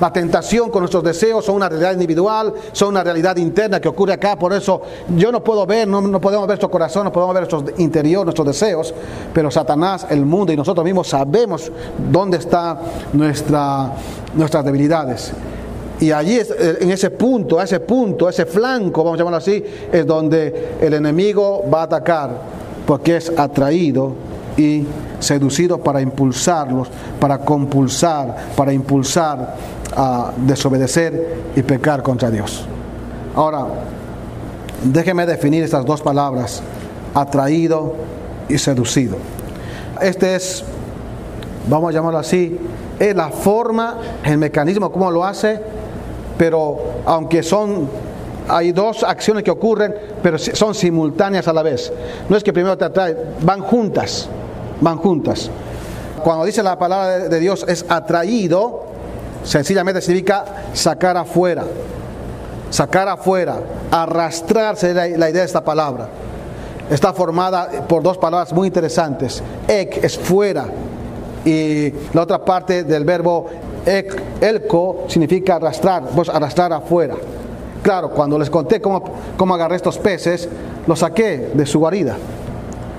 La 0.00 0.12
tentación 0.12 0.70
con 0.70 0.80
nuestros 0.82 1.02
deseos 1.02 1.44
son 1.44 1.56
una 1.56 1.68
realidad 1.68 1.92
individual, 1.92 2.52
son 2.72 2.90
una 2.90 3.02
realidad 3.02 3.36
interna 3.36 3.80
que 3.80 3.88
ocurre 3.88 4.12
acá. 4.12 4.36
Por 4.38 4.52
eso 4.52 4.82
yo 5.16 5.32
no 5.32 5.42
puedo 5.42 5.64
ver, 5.64 5.88
no, 5.88 6.02
podemos 6.20 6.46
ver 6.46 6.50
nuestro 6.50 6.70
corazón, 6.70 7.04
no 7.04 7.12
podemos 7.12 7.34
ver 7.34 7.48
nuestro 7.48 7.82
interior, 7.82 8.24
nuestros 8.24 8.46
deseos. 8.46 8.94
Pero 9.32 9.50
Satanás, 9.50 10.06
el 10.10 10.26
mundo 10.26 10.52
y 10.52 10.56
nosotros 10.56 10.84
mismos 10.84 11.08
sabemos 11.08 11.72
dónde 12.10 12.36
están 12.36 12.78
nuestra, 13.14 13.92
nuestras 14.34 14.64
debilidades. 14.64 15.32
Y 15.98 16.12
allí, 16.12 16.36
eh, 16.36 16.78
en 16.80 16.90
ese 16.90 17.10
punto, 17.10 17.58
a 17.58 17.64
ese 17.64 17.80
punto, 17.80 18.28
ese 18.28 18.44
flanco, 18.44 19.02
vamos 19.02 19.16
a 19.16 19.18
llamarlo 19.18 19.38
así, 19.38 19.64
es 19.90 20.06
donde 20.06 20.76
el 20.80 20.92
enemigo 20.92 21.64
va 21.72 21.80
a 21.80 21.84
atacar, 21.84 22.30
porque 22.86 23.16
es 23.16 23.32
atraído 23.34 24.12
y 24.58 24.86
seducido 25.20 25.78
para 25.78 26.00
impulsarlos, 26.00 26.88
para 27.18 27.38
compulsar, 27.38 28.36
para 28.56 28.72
impulsar 28.72 29.54
a 29.96 30.32
desobedecer 30.36 31.52
y 31.56 31.62
pecar 31.62 32.02
contra 32.02 32.30
Dios. 32.30 32.66
Ahora, 33.34 33.66
déjeme 34.84 35.26
definir 35.26 35.64
estas 35.64 35.84
dos 35.84 36.02
palabras, 36.02 36.62
atraído 37.14 37.94
y 38.48 38.58
seducido. 38.58 39.16
Este 40.00 40.36
es, 40.36 40.64
vamos 41.68 41.90
a 41.90 41.92
llamarlo 41.92 42.18
así, 42.18 42.58
es 42.98 43.16
la 43.16 43.30
forma, 43.30 43.98
el 44.24 44.38
mecanismo, 44.38 44.92
cómo 44.92 45.10
lo 45.10 45.24
hace 45.24 45.60
pero 46.36 46.78
aunque 47.04 47.42
son 47.42 47.88
hay 48.48 48.70
dos 48.70 49.02
acciones 49.02 49.42
que 49.42 49.50
ocurren, 49.50 49.92
pero 50.22 50.38
son 50.38 50.72
simultáneas 50.72 51.48
a 51.48 51.52
la 51.52 51.62
vez. 51.62 51.92
No 52.28 52.36
es 52.36 52.44
que 52.44 52.52
primero 52.52 52.78
te 52.78 52.84
atrae, 52.84 53.16
van 53.40 53.60
juntas, 53.60 54.28
van 54.80 54.98
juntas. 54.98 55.50
Cuando 56.22 56.44
dice 56.44 56.62
la 56.62 56.78
palabra 56.78 57.28
de 57.28 57.40
Dios 57.40 57.64
es 57.66 57.84
atraído, 57.88 58.85
sencillamente 59.46 60.02
significa 60.02 60.44
sacar 60.72 61.16
afuera, 61.16 61.64
sacar 62.68 63.08
afuera, 63.08 63.60
arrastrarse 63.90 64.92
la, 64.92 65.06
la 65.06 65.30
idea 65.30 65.42
de 65.42 65.46
esta 65.46 65.64
palabra. 65.64 66.08
Está 66.90 67.12
formada 67.12 67.68
por 67.88 68.02
dos 68.02 68.18
palabras 68.18 68.52
muy 68.52 68.66
interesantes. 68.66 69.42
Ek 69.66 70.04
es 70.04 70.18
fuera 70.18 70.66
y 71.44 71.92
la 72.12 72.22
otra 72.22 72.44
parte 72.44 72.84
del 72.84 73.04
verbo 73.04 73.46
ek, 73.86 74.40
elko 74.40 75.04
significa 75.08 75.56
arrastrar, 75.56 76.02
pues 76.14 76.28
arrastrar 76.28 76.72
afuera. 76.72 77.14
Claro, 77.82 78.10
cuando 78.10 78.38
les 78.38 78.50
conté 78.50 78.80
cómo, 78.80 79.02
cómo 79.36 79.54
agarré 79.54 79.76
estos 79.76 79.98
peces, 79.98 80.48
los 80.86 80.98
saqué 80.98 81.52
de 81.54 81.66
su 81.66 81.78
guarida. 81.78 82.16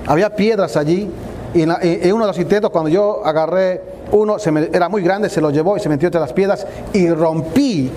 Había 0.06 0.34
piedras 0.34 0.78
allí 0.78 1.12
y 1.54 1.62
en, 1.62 1.72
uno 2.14 2.26
de 2.26 2.28
los 2.28 2.40
intentos, 2.40 2.72
cuando 2.72 2.90
yo 2.90 3.26
agarré 3.26 3.82
uno, 4.12 4.38
era 4.74 4.90
muy 4.90 5.02
grande, 5.02 5.30
se 5.30 5.42
lo 5.42 5.50
llevó 5.50 5.78
y 5.78 5.80
se 5.80 5.90
metió 5.90 6.08
entre 6.08 6.22
las 6.22 6.34
piedras 6.34 6.66
y 6.94 7.10
rompí 7.10 7.92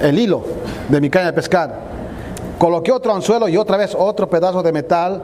el 0.00 0.18
hilo 0.18 0.42
de 0.88 1.00
mi 1.00 1.10
caña 1.10 1.26
de 1.26 1.32
pescar. 1.32 1.94
Coloqué 2.58 2.92
otro 2.92 3.14
anzuelo 3.14 3.48
y 3.48 3.56
otra 3.56 3.76
vez 3.76 3.94
otro 3.98 4.28
pedazo 4.28 4.62
de 4.62 4.72
metal. 4.72 5.22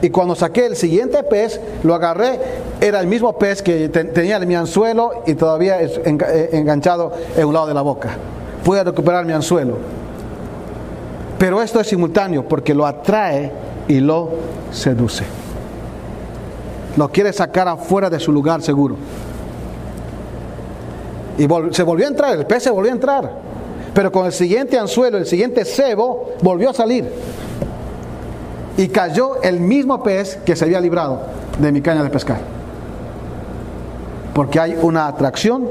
Y 0.00 0.10
cuando 0.10 0.36
saqué 0.36 0.66
el 0.66 0.76
siguiente 0.76 1.22
pez, 1.24 1.60
lo 1.82 1.92
agarré, 1.92 2.38
era 2.80 3.00
el 3.00 3.08
mismo 3.08 3.36
pez 3.36 3.62
que 3.62 3.88
tenía 3.88 4.36
en 4.36 4.46
mi 4.46 4.54
anzuelo 4.54 5.22
y 5.26 5.34
todavía 5.34 5.80
es 5.80 5.98
eh, 6.04 6.50
enganchado 6.52 7.12
en 7.36 7.46
un 7.46 7.54
lado 7.54 7.66
de 7.66 7.74
la 7.74 7.82
boca. 7.82 8.10
Pude 8.64 8.84
recuperar 8.84 9.24
mi 9.24 9.32
anzuelo. 9.32 9.76
Pero 11.38 11.62
esto 11.62 11.80
es 11.80 11.88
simultáneo 11.88 12.46
porque 12.46 12.74
lo 12.74 12.86
atrae 12.86 13.50
y 13.88 13.98
lo 13.98 14.30
seduce. 14.70 15.24
Lo 16.98 17.12
quiere 17.12 17.32
sacar 17.32 17.68
afuera 17.68 18.10
de 18.10 18.18
su 18.18 18.32
lugar 18.32 18.60
seguro. 18.60 18.96
Y 21.38 21.46
se 21.72 21.84
volvió 21.84 22.06
a 22.06 22.08
entrar, 22.08 22.36
el 22.36 22.44
pez 22.44 22.64
se 22.64 22.70
volvió 22.70 22.90
a 22.90 22.94
entrar. 22.94 23.32
Pero 23.94 24.10
con 24.10 24.26
el 24.26 24.32
siguiente 24.32 24.76
anzuelo, 24.76 25.16
el 25.16 25.24
siguiente 25.24 25.64
cebo, 25.64 26.32
volvió 26.42 26.70
a 26.70 26.74
salir. 26.74 27.08
Y 28.76 28.88
cayó 28.88 29.40
el 29.42 29.60
mismo 29.60 30.02
pez 30.02 30.40
que 30.44 30.56
se 30.56 30.64
había 30.64 30.80
librado 30.80 31.20
de 31.60 31.70
mi 31.70 31.80
caña 31.80 32.02
de 32.02 32.10
pescar. 32.10 32.40
Porque 34.34 34.58
hay 34.58 34.76
una 34.82 35.06
atracción 35.06 35.68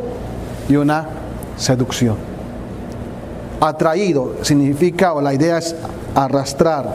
y 0.69 0.77
una 0.77 1.09
seducción. 1.57 2.15
Atraído 3.59 4.35
significa, 4.43 5.11
o 5.11 5.19
la 5.19 5.33
idea 5.33 5.57
es 5.57 5.75
arrastrar. 6.15 6.85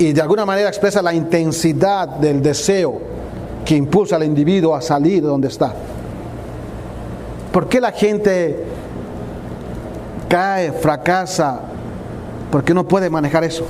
Y 0.00 0.12
de 0.12 0.20
alguna 0.20 0.44
manera 0.44 0.68
expresa 0.68 1.00
la 1.00 1.14
intensidad 1.14 2.08
del 2.08 2.42
deseo 2.42 3.11
que 3.64 3.76
impulsa 3.76 4.16
al 4.16 4.24
individuo 4.24 4.74
a 4.74 4.82
salir 4.82 5.22
de 5.22 5.28
donde 5.28 5.48
está. 5.48 5.72
¿Por 7.52 7.68
qué 7.68 7.80
la 7.80 7.92
gente 7.92 8.64
cae, 10.28 10.72
fracasa? 10.72 11.60
Porque 12.50 12.74
no 12.74 12.88
puede 12.88 13.10
manejar 13.10 13.44
eso. 13.44 13.64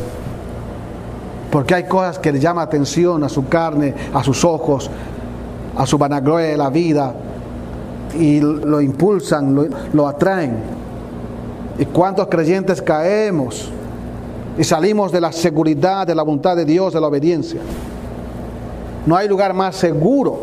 Porque 1.50 1.74
hay 1.74 1.84
cosas 1.84 2.18
que 2.18 2.32
le 2.32 2.40
llaman 2.40 2.64
atención 2.64 3.22
a 3.24 3.28
su 3.28 3.48
carne, 3.48 3.94
a 4.14 4.24
sus 4.24 4.44
ojos, 4.44 4.88
a 5.76 5.84
su 5.84 5.98
vanagloria 5.98 6.48
de 6.48 6.56
la 6.56 6.70
vida 6.70 7.14
y 8.18 8.40
lo 8.40 8.80
impulsan, 8.80 9.54
lo, 9.54 9.66
lo 9.92 10.06
atraen. 10.08 10.56
¿Y 11.78 11.86
cuántos 11.86 12.28
creyentes 12.28 12.80
caemos 12.80 13.70
y 14.56 14.64
salimos 14.64 15.10
de 15.10 15.20
la 15.20 15.32
seguridad, 15.32 16.06
de 16.06 16.14
la 16.14 16.22
voluntad 16.22 16.56
de 16.56 16.64
Dios, 16.64 16.92
de 16.92 17.00
la 17.00 17.08
obediencia? 17.08 17.60
No 19.06 19.16
hay 19.16 19.28
lugar 19.28 19.54
más 19.54 19.76
seguro 19.76 20.40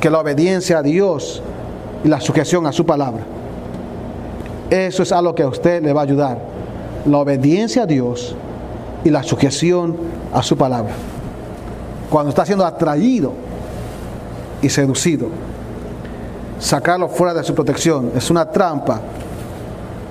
que 0.00 0.10
la 0.10 0.20
obediencia 0.20 0.78
a 0.78 0.82
Dios 0.82 1.42
y 2.04 2.08
la 2.08 2.20
sujeción 2.20 2.66
a 2.66 2.72
su 2.72 2.86
palabra. 2.86 3.22
Eso 4.70 5.02
es 5.02 5.12
algo 5.12 5.34
que 5.34 5.42
a 5.42 5.48
usted 5.48 5.82
le 5.82 5.92
va 5.92 6.02
a 6.02 6.04
ayudar. 6.04 6.38
La 7.06 7.18
obediencia 7.18 7.82
a 7.82 7.86
Dios 7.86 8.34
y 9.04 9.10
la 9.10 9.22
sujeción 9.22 9.96
a 10.32 10.42
su 10.42 10.56
palabra. 10.56 10.92
Cuando 12.10 12.30
está 12.30 12.44
siendo 12.44 12.64
atraído 12.64 13.32
y 14.62 14.68
seducido, 14.68 15.28
sacarlo 16.58 17.08
fuera 17.08 17.34
de 17.34 17.44
su 17.44 17.54
protección 17.54 18.12
es 18.16 18.30
una 18.30 18.50
trampa 18.50 19.00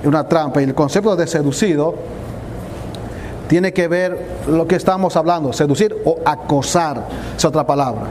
una 0.04 0.26
trampa. 0.26 0.60
Y 0.60 0.64
el 0.64 0.74
concepto 0.74 1.16
de 1.16 1.26
seducido 1.26 1.94
tiene 3.48 3.72
que 3.72 3.88
ver 3.88 4.18
lo 4.46 4.66
que 4.66 4.76
estamos 4.76 5.16
hablando, 5.16 5.52
seducir 5.52 5.96
o 6.04 6.18
acosar, 6.24 7.08
es 7.36 7.44
otra 7.44 7.66
palabra. 7.66 8.02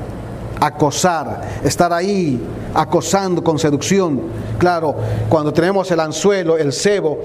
Acosar, 0.60 1.42
estar 1.64 1.94
ahí 1.94 2.42
acosando 2.74 3.44
con 3.44 3.60
seducción. 3.60 4.22
Claro, 4.58 4.96
cuando 5.30 5.54
tenemos 5.54 5.90
el 5.92 6.00
anzuelo, 6.00 6.58
el 6.58 6.74
cebo, 6.74 7.20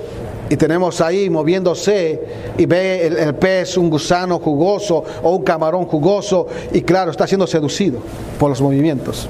y 0.50 0.56
tenemos 0.56 1.00
ahí 1.00 1.30
moviéndose 1.30 2.52
y 2.58 2.66
ve 2.66 3.06
el, 3.06 3.16
el, 3.16 3.34
pez, 3.34 3.78
un 3.78 3.88
gusano 3.88 4.38
jugoso 4.38 5.02
o 5.22 5.30
un 5.30 5.42
camarón 5.42 5.86
jugoso, 5.86 6.46
y 6.72 6.82
claro, 6.82 7.10
está 7.10 7.26
siendo 7.26 7.46
seducido 7.46 8.00
por 8.38 8.50
los 8.50 8.60
movimientos. 8.60 9.28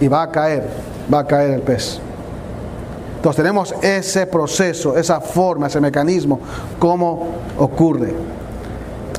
Y 0.00 0.08
va 0.08 0.22
a 0.22 0.30
caer, 0.30 0.66
va 1.12 1.18
a 1.20 1.26
caer 1.26 1.50
el 1.50 1.60
pez. 1.60 2.00
Entonces 3.20 3.36
tenemos 3.36 3.74
ese 3.82 4.26
proceso, 4.26 4.96
esa 4.96 5.20
forma, 5.20 5.66
ese 5.66 5.78
mecanismo, 5.78 6.40
cómo 6.78 7.32
ocurre. 7.58 8.14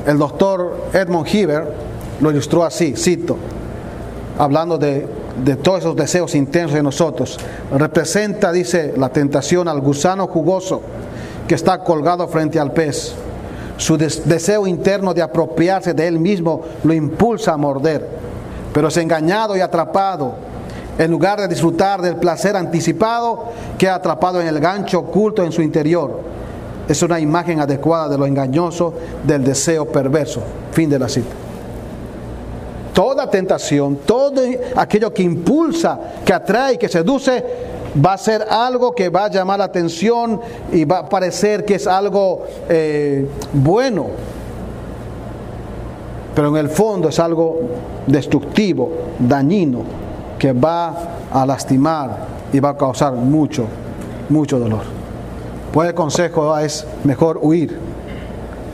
El 0.04 0.18
doctor 0.18 0.88
Edmund 0.92 1.28
Heber 1.32 1.72
lo 2.20 2.32
ilustró 2.32 2.64
así, 2.64 2.96
cito, 2.96 3.36
hablando 4.36 4.76
de, 4.76 5.06
de 5.44 5.54
todos 5.54 5.78
esos 5.78 5.94
deseos 5.94 6.34
intensos 6.34 6.74
de 6.74 6.82
nosotros. 6.82 7.38
Representa, 7.70 8.50
dice, 8.50 8.92
la 8.96 9.10
tentación 9.10 9.68
al 9.68 9.80
gusano 9.80 10.26
jugoso 10.26 10.82
que 11.46 11.54
está 11.54 11.78
colgado 11.78 12.26
frente 12.26 12.58
al 12.58 12.72
pez. 12.72 13.14
Su 13.76 13.96
deseo 13.96 14.66
interno 14.66 15.14
de 15.14 15.22
apropiarse 15.22 15.94
de 15.94 16.08
él 16.08 16.18
mismo 16.18 16.62
lo 16.82 16.92
impulsa 16.92 17.52
a 17.52 17.56
morder, 17.56 18.04
pero 18.74 18.88
es 18.88 18.96
engañado 18.96 19.56
y 19.56 19.60
atrapado 19.60 20.50
en 20.98 21.10
lugar 21.10 21.40
de 21.40 21.48
disfrutar 21.48 22.02
del 22.02 22.16
placer 22.16 22.56
anticipado, 22.56 23.44
queda 23.78 23.96
atrapado 23.96 24.40
en 24.40 24.46
el 24.46 24.60
gancho 24.60 25.00
oculto 25.00 25.42
en 25.42 25.52
su 25.52 25.62
interior. 25.62 26.20
Es 26.88 27.02
una 27.02 27.18
imagen 27.18 27.60
adecuada 27.60 28.08
de 28.08 28.18
lo 28.18 28.26
engañoso 28.26 28.92
del 29.24 29.44
deseo 29.44 29.86
perverso. 29.86 30.42
Fin 30.72 30.90
de 30.90 30.98
la 30.98 31.08
cita. 31.08 31.30
Toda 32.92 33.30
tentación, 33.30 34.00
todo 34.04 34.42
aquello 34.76 35.14
que 35.14 35.22
impulsa, 35.22 35.98
que 36.24 36.32
atrae, 36.32 36.78
que 36.78 36.88
seduce, 36.88 37.42
va 38.04 38.14
a 38.14 38.18
ser 38.18 38.44
algo 38.50 38.94
que 38.94 39.08
va 39.08 39.24
a 39.24 39.30
llamar 39.30 39.58
la 39.58 39.64
atención 39.64 40.40
y 40.70 40.84
va 40.84 40.98
a 40.98 41.08
parecer 41.08 41.64
que 41.64 41.76
es 41.76 41.86
algo 41.86 42.44
eh, 42.68 43.26
bueno. 43.52 44.08
Pero 46.34 46.48
en 46.48 46.56
el 46.56 46.68
fondo 46.68 47.08
es 47.08 47.18
algo 47.18 47.60
destructivo, 48.06 48.90
dañino, 49.18 49.84
que 50.42 50.52
va 50.52 50.92
a 51.32 51.46
lastimar 51.46 52.16
y 52.52 52.58
va 52.58 52.70
a 52.70 52.76
causar 52.76 53.12
mucho, 53.12 53.64
mucho 54.28 54.58
dolor. 54.58 54.82
Pues 55.72 55.88
el 55.88 55.94
consejo 55.94 56.58
es 56.58 56.84
mejor 57.04 57.38
huir, 57.40 57.78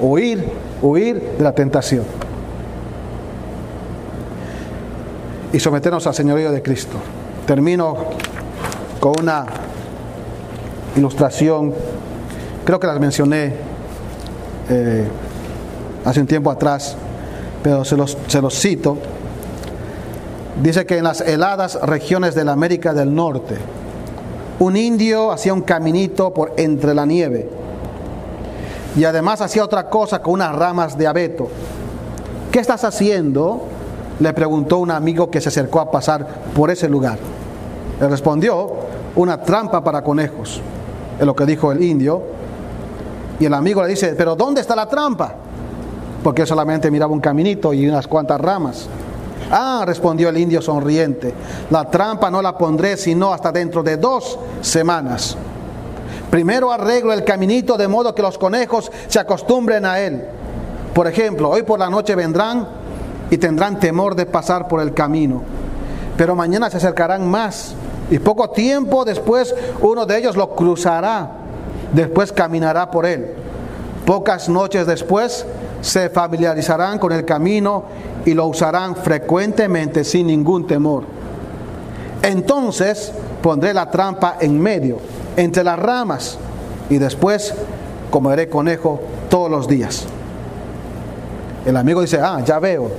huir, 0.01 0.51
huir 0.81 1.21
de 1.37 1.45
la 1.45 1.53
tentación. 1.53 2.05
Y 5.53 5.61
someternos 5.61 6.07
al 6.07 6.15
señorío 6.15 6.53
de 6.53 6.63
Cristo. 6.63 6.97
Termino 7.47 7.99
con 8.99 9.13
una 9.21 9.45
ilustración, 10.97 11.75
creo 12.65 12.81
que 12.81 12.87
las 12.87 12.99
mencioné 12.99 13.53
eh, 14.71 15.07
hace 16.03 16.19
un 16.19 16.27
tiempo 16.27 16.51
atrás, 16.51 16.97
pero 17.63 17.85
se 17.85 17.95
se 18.27 18.41
los 18.41 18.59
cito 18.59 18.97
Dice 20.63 20.87
que 20.87 20.99
en 20.99 21.05
las 21.05 21.21
heladas 21.21 21.81
regiones 21.83 22.35
de 22.35 22.45
la 22.45 22.53
América 22.53 22.93
del 22.93 23.15
Norte, 23.15 23.57
un 24.59 24.77
indio 24.77 25.31
hacía 25.31 25.55
un 25.55 25.63
caminito 25.63 26.35
por 26.35 26.53
entre 26.57 26.95
la 26.95 27.07
nieve 27.07 27.49
y 28.97 29.05
además 29.05 29.41
hacía 29.41 29.65
otra 29.65 29.89
cosa 29.89 30.21
con 30.21 30.35
unas 30.35 30.53
ramas 30.55 30.99
de 30.99 31.07
abeto. 31.07 31.49
¿Qué 32.51 32.59
estás 32.59 32.83
haciendo? 32.83 33.63
Le 34.19 34.33
preguntó 34.33 34.79
un 34.79 34.91
amigo 34.91 35.31
que 35.31 35.41
se 35.41 35.51
acercó 35.51 35.79
a 35.79 35.93
pasar 35.93 36.27
por 36.57 36.71
ese 36.71 36.89
lugar. 36.89 37.19
Le 38.01 38.09
respondió, 38.09 38.73
una 39.15 39.41
trampa 39.41 39.85
para 39.85 40.03
conejos, 40.03 40.61
es 41.21 41.27
lo 41.27 41.37
que 41.37 41.47
dijo 41.47 41.71
el 41.71 41.83
indio. 41.83 42.23
Y 43.39 43.45
el 43.45 43.55
amigo 43.55 43.83
le 43.83 43.91
dice, 43.91 44.15
pero 44.17 44.35
¿dónde 44.35 44.61
está 44.61 44.75
la 44.75 44.87
trampa? 44.87 45.35
Porque 46.25 46.45
solamente 46.45 46.91
miraba 46.91 47.13
un 47.13 47.21
caminito 47.21 47.73
y 47.73 47.87
unas 47.89 48.09
cuantas 48.09 48.41
ramas. 48.41 48.89
Ah, 49.51 49.85
respondió 49.87 50.29
el 50.29 50.37
indio 50.37 50.61
sonriente, 50.61 51.33
la 51.71 51.91
trampa 51.91 52.31
no 52.31 52.43
la 52.43 52.57
pondré 52.59 52.97
sino 52.97 53.33
hasta 53.33 53.51
dentro 53.51 53.83
de 53.83 53.97
dos 53.97 54.39
semanas. 54.61 55.37
Primero 56.31 56.71
arreglo 56.71 57.13
el 57.13 57.25
caminito 57.25 57.77
de 57.79 57.89
modo 57.89 58.15
que 58.15 58.21
los 58.21 58.37
conejos 58.37 58.93
se 59.09 59.19
acostumbren 59.19 59.87
a 59.87 60.01
él. 60.01 60.23
Por 60.93 61.07
ejemplo, 61.07 61.49
hoy 61.49 61.63
por 61.63 61.79
la 61.79 61.89
noche 61.89 62.15
vendrán 62.15 62.69
y 63.31 63.39
tendrán 63.39 63.81
temor 63.81 64.15
de 64.15 64.27
pasar 64.27 64.69
por 64.69 64.81
el 64.81 64.93
camino, 64.93 65.43
pero 66.17 66.35
mañana 66.35 66.69
se 66.69 66.77
acercarán 66.77 67.29
más 67.29 67.75
y 68.11 68.19
poco 68.19 68.51
tiempo 68.51 69.05
después 69.05 69.55
uno 69.81 70.05
de 70.05 70.19
ellos 70.19 70.37
lo 70.37 70.55
cruzará, 70.55 71.31
después 71.93 72.33
caminará 72.33 72.91
por 72.91 73.07
él. 73.07 73.35
Pocas 74.05 74.49
noches 74.49 74.87
después 74.87 75.47
se 75.81 76.09
familiarizarán 76.11 76.99
con 76.99 77.13
el 77.13 77.25
camino 77.25 77.85
y 78.25 78.35
lo 78.35 78.47
usarán 78.47 78.97
frecuentemente 78.97 80.05
sin 80.05 80.27
ningún 80.27 80.67
temor. 80.67 81.05
Entonces 82.23 83.13
pondré 83.43 83.73
la 83.73 83.91
trampa 83.91 84.37
en 84.41 84.61
medio, 84.61 84.99
entre 85.37 85.65
las 85.65 85.79
ramas, 85.79 86.39
y 86.91 86.99
después 86.99 87.55
comeré 88.11 88.49
conejo 88.49 89.01
todos 89.29 89.51
los 89.51 89.69
días. 89.69 90.07
El 91.65 91.77
amigo 91.77 92.01
dice, 92.01 92.19
ah, 92.21 92.41
ya 92.45 92.59
veo, 92.59 92.91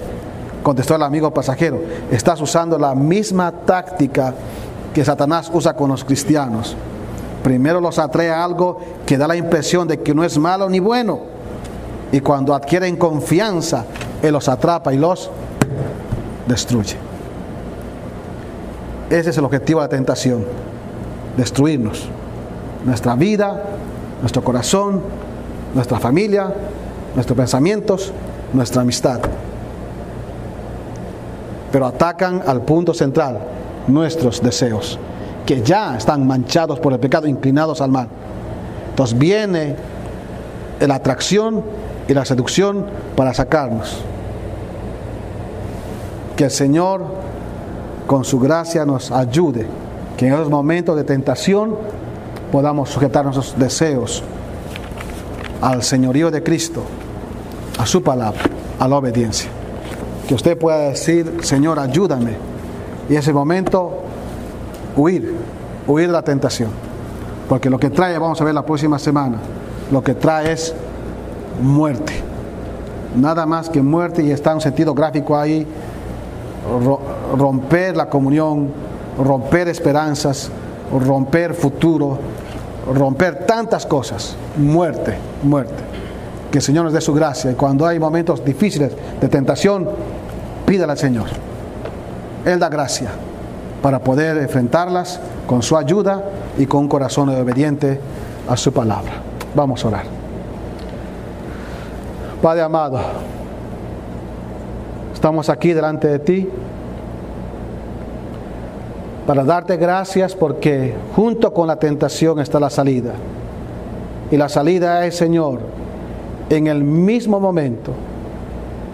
contestó 0.63 0.95
el 0.95 1.03
amigo 1.03 1.33
pasajero, 1.33 1.81
estás 2.11 2.39
usando 2.41 2.77
la 2.77 2.93
misma 2.95 3.51
táctica 3.51 4.33
que 4.93 5.03
Satanás 5.03 5.49
usa 5.53 5.75
con 5.75 5.89
los 5.89 6.03
cristianos. 6.03 6.75
Primero 7.43 7.79
los 7.79 7.97
atrae 7.99 8.29
a 8.29 8.43
algo 8.43 8.79
que 9.05 9.17
da 9.17 9.27
la 9.27 9.35
impresión 9.35 9.87
de 9.87 9.99
que 10.01 10.13
no 10.13 10.23
es 10.23 10.37
malo 10.37 10.69
ni 10.69 10.79
bueno. 10.79 11.19
Y 12.11 12.19
cuando 12.19 12.53
adquieren 12.53 12.97
confianza, 12.97 13.85
Él 14.21 14.33
los 14.33 14.49
atrapa 14.49 14.93
y 14.93 14.97
los 14.97 15.29
destruye. 16.47 16.97
Ese 19.09 19.29
es 19.31 19.37
el 19.37 19.45
objetivo 19.45 19.79
de 19.79 19.85
la 19.85 19.89
tentación, 19.89 20.45
destruirnos. 21.37 22.07
Nuestra 22.85 23.15
vida, 23.15 23.63
nuestro 24.21 24.43
corazón, 24.43 25.01
nuestra 25.73 25.99
familia, 25.99 26.53
nuestros 27.15 27.37
pensamientos, 27.37 28.13
nuestra 28.53 28.81
amistad. 28.81 29.19
Pero 31.71 31.85
atacan 31.85 32.43
al 32.45 32.61
punto 32.61 32.93
central, 32.93 33.39
nuestros 33.87 34.41
deseos, 34.41 34.99
que 35.45 35.61
ya 35.61 35.97
están 35.97 36.25
manchados 36.25 36.79
por 36.79 36.93
el 36.93 36.99
pecado, 36.99 37.27
inclinados 37.27 37.81
al 37.81 37.89
mal. 37.91 38.07
Entonces 38.89 39.17
viene 39.17 39.75
la 40.87 40.95
atracción 40.95 41.63
y 42.07 42.13
la 42.13 42.25
seducción 42.25 42.85
para 43.15 43.33
sacarnos. 43.33 44.03
Que 46.35 46.45
el 46.45 46.51
Señor, 46.51 47.03
con 48.07 48.23
su 48.23 48.39
gracia, 48.39 48.85
nos 48.85 49.11
ayude, 49.11 49.67
que 50.17 50.27
en 50.27 50.33
esos 50.33 50.49
momentos 50.49 50.95
de 50.95 51.03
tentación 51.03 51.75
podamos 52.51 52.89
sujetar 52.89 53.25
nuestros 53.25 53.57
deseos 53.57 54.23
al 55.61 55.83
señorío 55.83 56.31
de 56.31 56.41
Cristo, 56.41 56.83
a 57.77 57.85
su 57.85 58.01
palabra, 58.01 58.41
a 58.79 58.87
la 58.87 58.95
obediencia. 58.97 59.49
Que 60.27 60.35
usted 60.35 60.57
pueda 60.57 60.89
decir, 60.89 61.39
Señor, 61.41 61.79
ayúdame. 61.79 62.33
Y 63.09 63.15
ese 63.15 63.33
momento, 63.33 64.03
huir, 64.95 65.35
huir 65.87 66.07
de 66.07 66.13
la 66.13 66.21
tentación. 66.21 66.69
Porque 67.49 67.69
lo 67.69 67.79
que 67.79 67.89
trae, 67.89 68.17
vamos 68.17 68.39
a 68.39 68.43
ver 68.43 68.53
la 68.53 68.65
próxima 68.65 68.99
semana, 68.99 69.39
lo 69.91 70.03
que 70.03 70.13
trae 70.13 70.51
es 70.51 70.73
muerte. 71.61 72.13
Nada 73.15 73.45
más 73.45 73.69
que 73.69 73.81
muerte 73.81 74.23
y 74.23 74.31
está 74.31 74.53
un 74.53 74.61
sentido 74.61 74.93
gráfico 74.93 75.37
ahí, 75.37 75.65
romper 77.37 77.97
la 77.97 78.09
comunión, 78.09 78.69
romper 79.17 79.67
esperanzas, 79.67 80.51
romper 81.05 81.53
futuro, 81.53 82.17
romper 82.93 83.45
tantas 83.45 83.85
cosas. 83.85 84.35
Muerte, 84.57 85.15
muerte. 85.43 85.83
Que 86.51 86.59
el 86.59 86.63
Señor 86.63 86.85
nos 86.85 86.93
dé 86.93 87.01
su 87.01 87.13
gracia 87.13 87.51
y 87.51 87.55
cuando 87.55 87.85
hay 87.85 87.99
momentos 87.99 88.43
difíciles 88.43 88.91
de 89.19 89.27
tentación, 89.27 89.87
pídale 90.65 90.91
al 90.91 90.97
Señor. 90.97 91.27
Él 92.45 92.59
da 92.59 92.69
gracia 92.69 93.09
para 93.81 93.99
poder 93.99 94.37
enfrentarlas 94.37 95.19
con 95.47 95.61
su 95.61 95.77
ayuda 95.77 96.23
y 96.57 96.65
con 96.65 96.81
un 96.81 96.87
corazón 96.87 97.29
obediente 97.29 97.99
a 98.47 98.57
su 98.57 98.71
palabra. 98.71 99.28
Vamos 99.55 99.83
a 99.83 99.87
orar. 99.87 100.05
Padre 102.41 102.61
amado, 102.61 102.99
estamos 105.13 105.49
aquí 105.49 105.73
delante 105.73 106.07
de 106.07 106.19
ti 106.19 106.49
para 109.27 109.43
darte 109.43 109.75
gracias 109.77 110.35
porque 110.35 110.95
junto 111.15 111.53
con 111.53 111.67
la 111.67 111.75
tentación 111.77 112.39
está 112.39 112.59
la 112.59 112.69
salida. 112.69 113.13
Y 114.31 114.37
la 114.37 114.47
salida 114.47 115.05
es, 115.05 115.17
Señor, 115.17 115.59
en 116.49 116.67
el 116.67 116.83
mismo 116.83 117.39
momento 117.39 117.91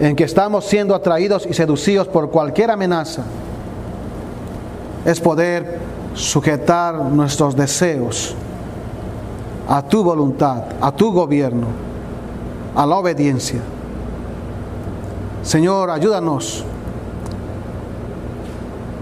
en 0.00 0.16
que 0.16 0.24
estamos 0.24 0.64
siendo 0.64 0.94
atraídos 0.94 1.46
y 1.46 1.54
seducidos 1.54 2.08
por 2.08 2.30
cualquier 2.30 2.70
amenaza, 2.70 3.22
es 5.04 5.20
poder 5.20 5.78
sujetar 6.14 6.96
nuestros 6.96 7.54
deseos 7.54 8.34
a 9.68 9.82
tu 9.82 10.02
voluntad, 10.02 10.62
a 10.80 10.92
tu 10.92 11.12
gobierno 11.12 11.86
a 12.76 12.84
la 12.84 12.96
obediencia. 12.96 13.60
Señor, 15.42 15.90
ayúdanos 15.90 16.62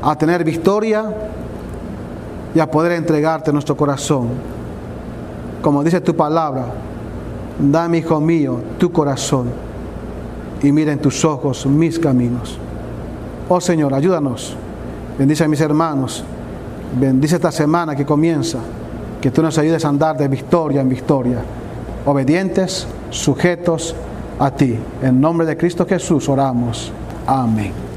a 0.01 0.17
tener 0.17 0.45
victoria 0.45 1.13
y 2.55 2.61
a 2.61 2.71
poder 2.71 2.93
entregarte 2.93 3.53
nuestro 3.53 3.77
corazón. 3.77 4.29
Como 5.61 5.83
dice 5.83 6.01
tu 6.01 6.15
palabra, 6.15 6.67
dame, 7.59 7.99
hijo 7.99 8.21
mío, 8.21 8.61
tu 8.79 8.93
corazón 8.93 9.49
y 10.63 10.71
mira 10.71 10.93
en 10.93 11.01
tus 11.01 11.25
ojos 11.25 11.67
mis 11.67 11.99
caminos. 11.99 12.59
Oh 13.49 13.61
Señor, 13.61 13.93
ayúdanos. 13.93 14.57
Bendice 15.19 15.45
a 15.45 15.49
mis 15.49 15.61
hermanos. 15.61 16.23
Bendice 16.99 17.37
esta 17.37 17.51
semana 17.51 17.97
que 17.97 18.07
comienza. 18.07 18.59
Que 19.25 19.31
tú 19.31 19.43
nos 19.43 19.57
ayudes 19.57 19.83
a 19.87 19.89
andar 19.89 20.19
de 20.19 20.29
victoria 20.29 20.83
en 20.83 20.89
victoria. 20.91 21.39
Obedientes 22.05 22.87
sujetos 23.09 23.97
a 24.39 24.51
ti. 24.51 24.79
En 25.01 25.19
nombre 25.19 25.47
de 25.47 25.57
Cristo 25.57 25.87
Jesús 25.87 26.29
oramos. 26.29 26.93
Amén. 27.27 27.85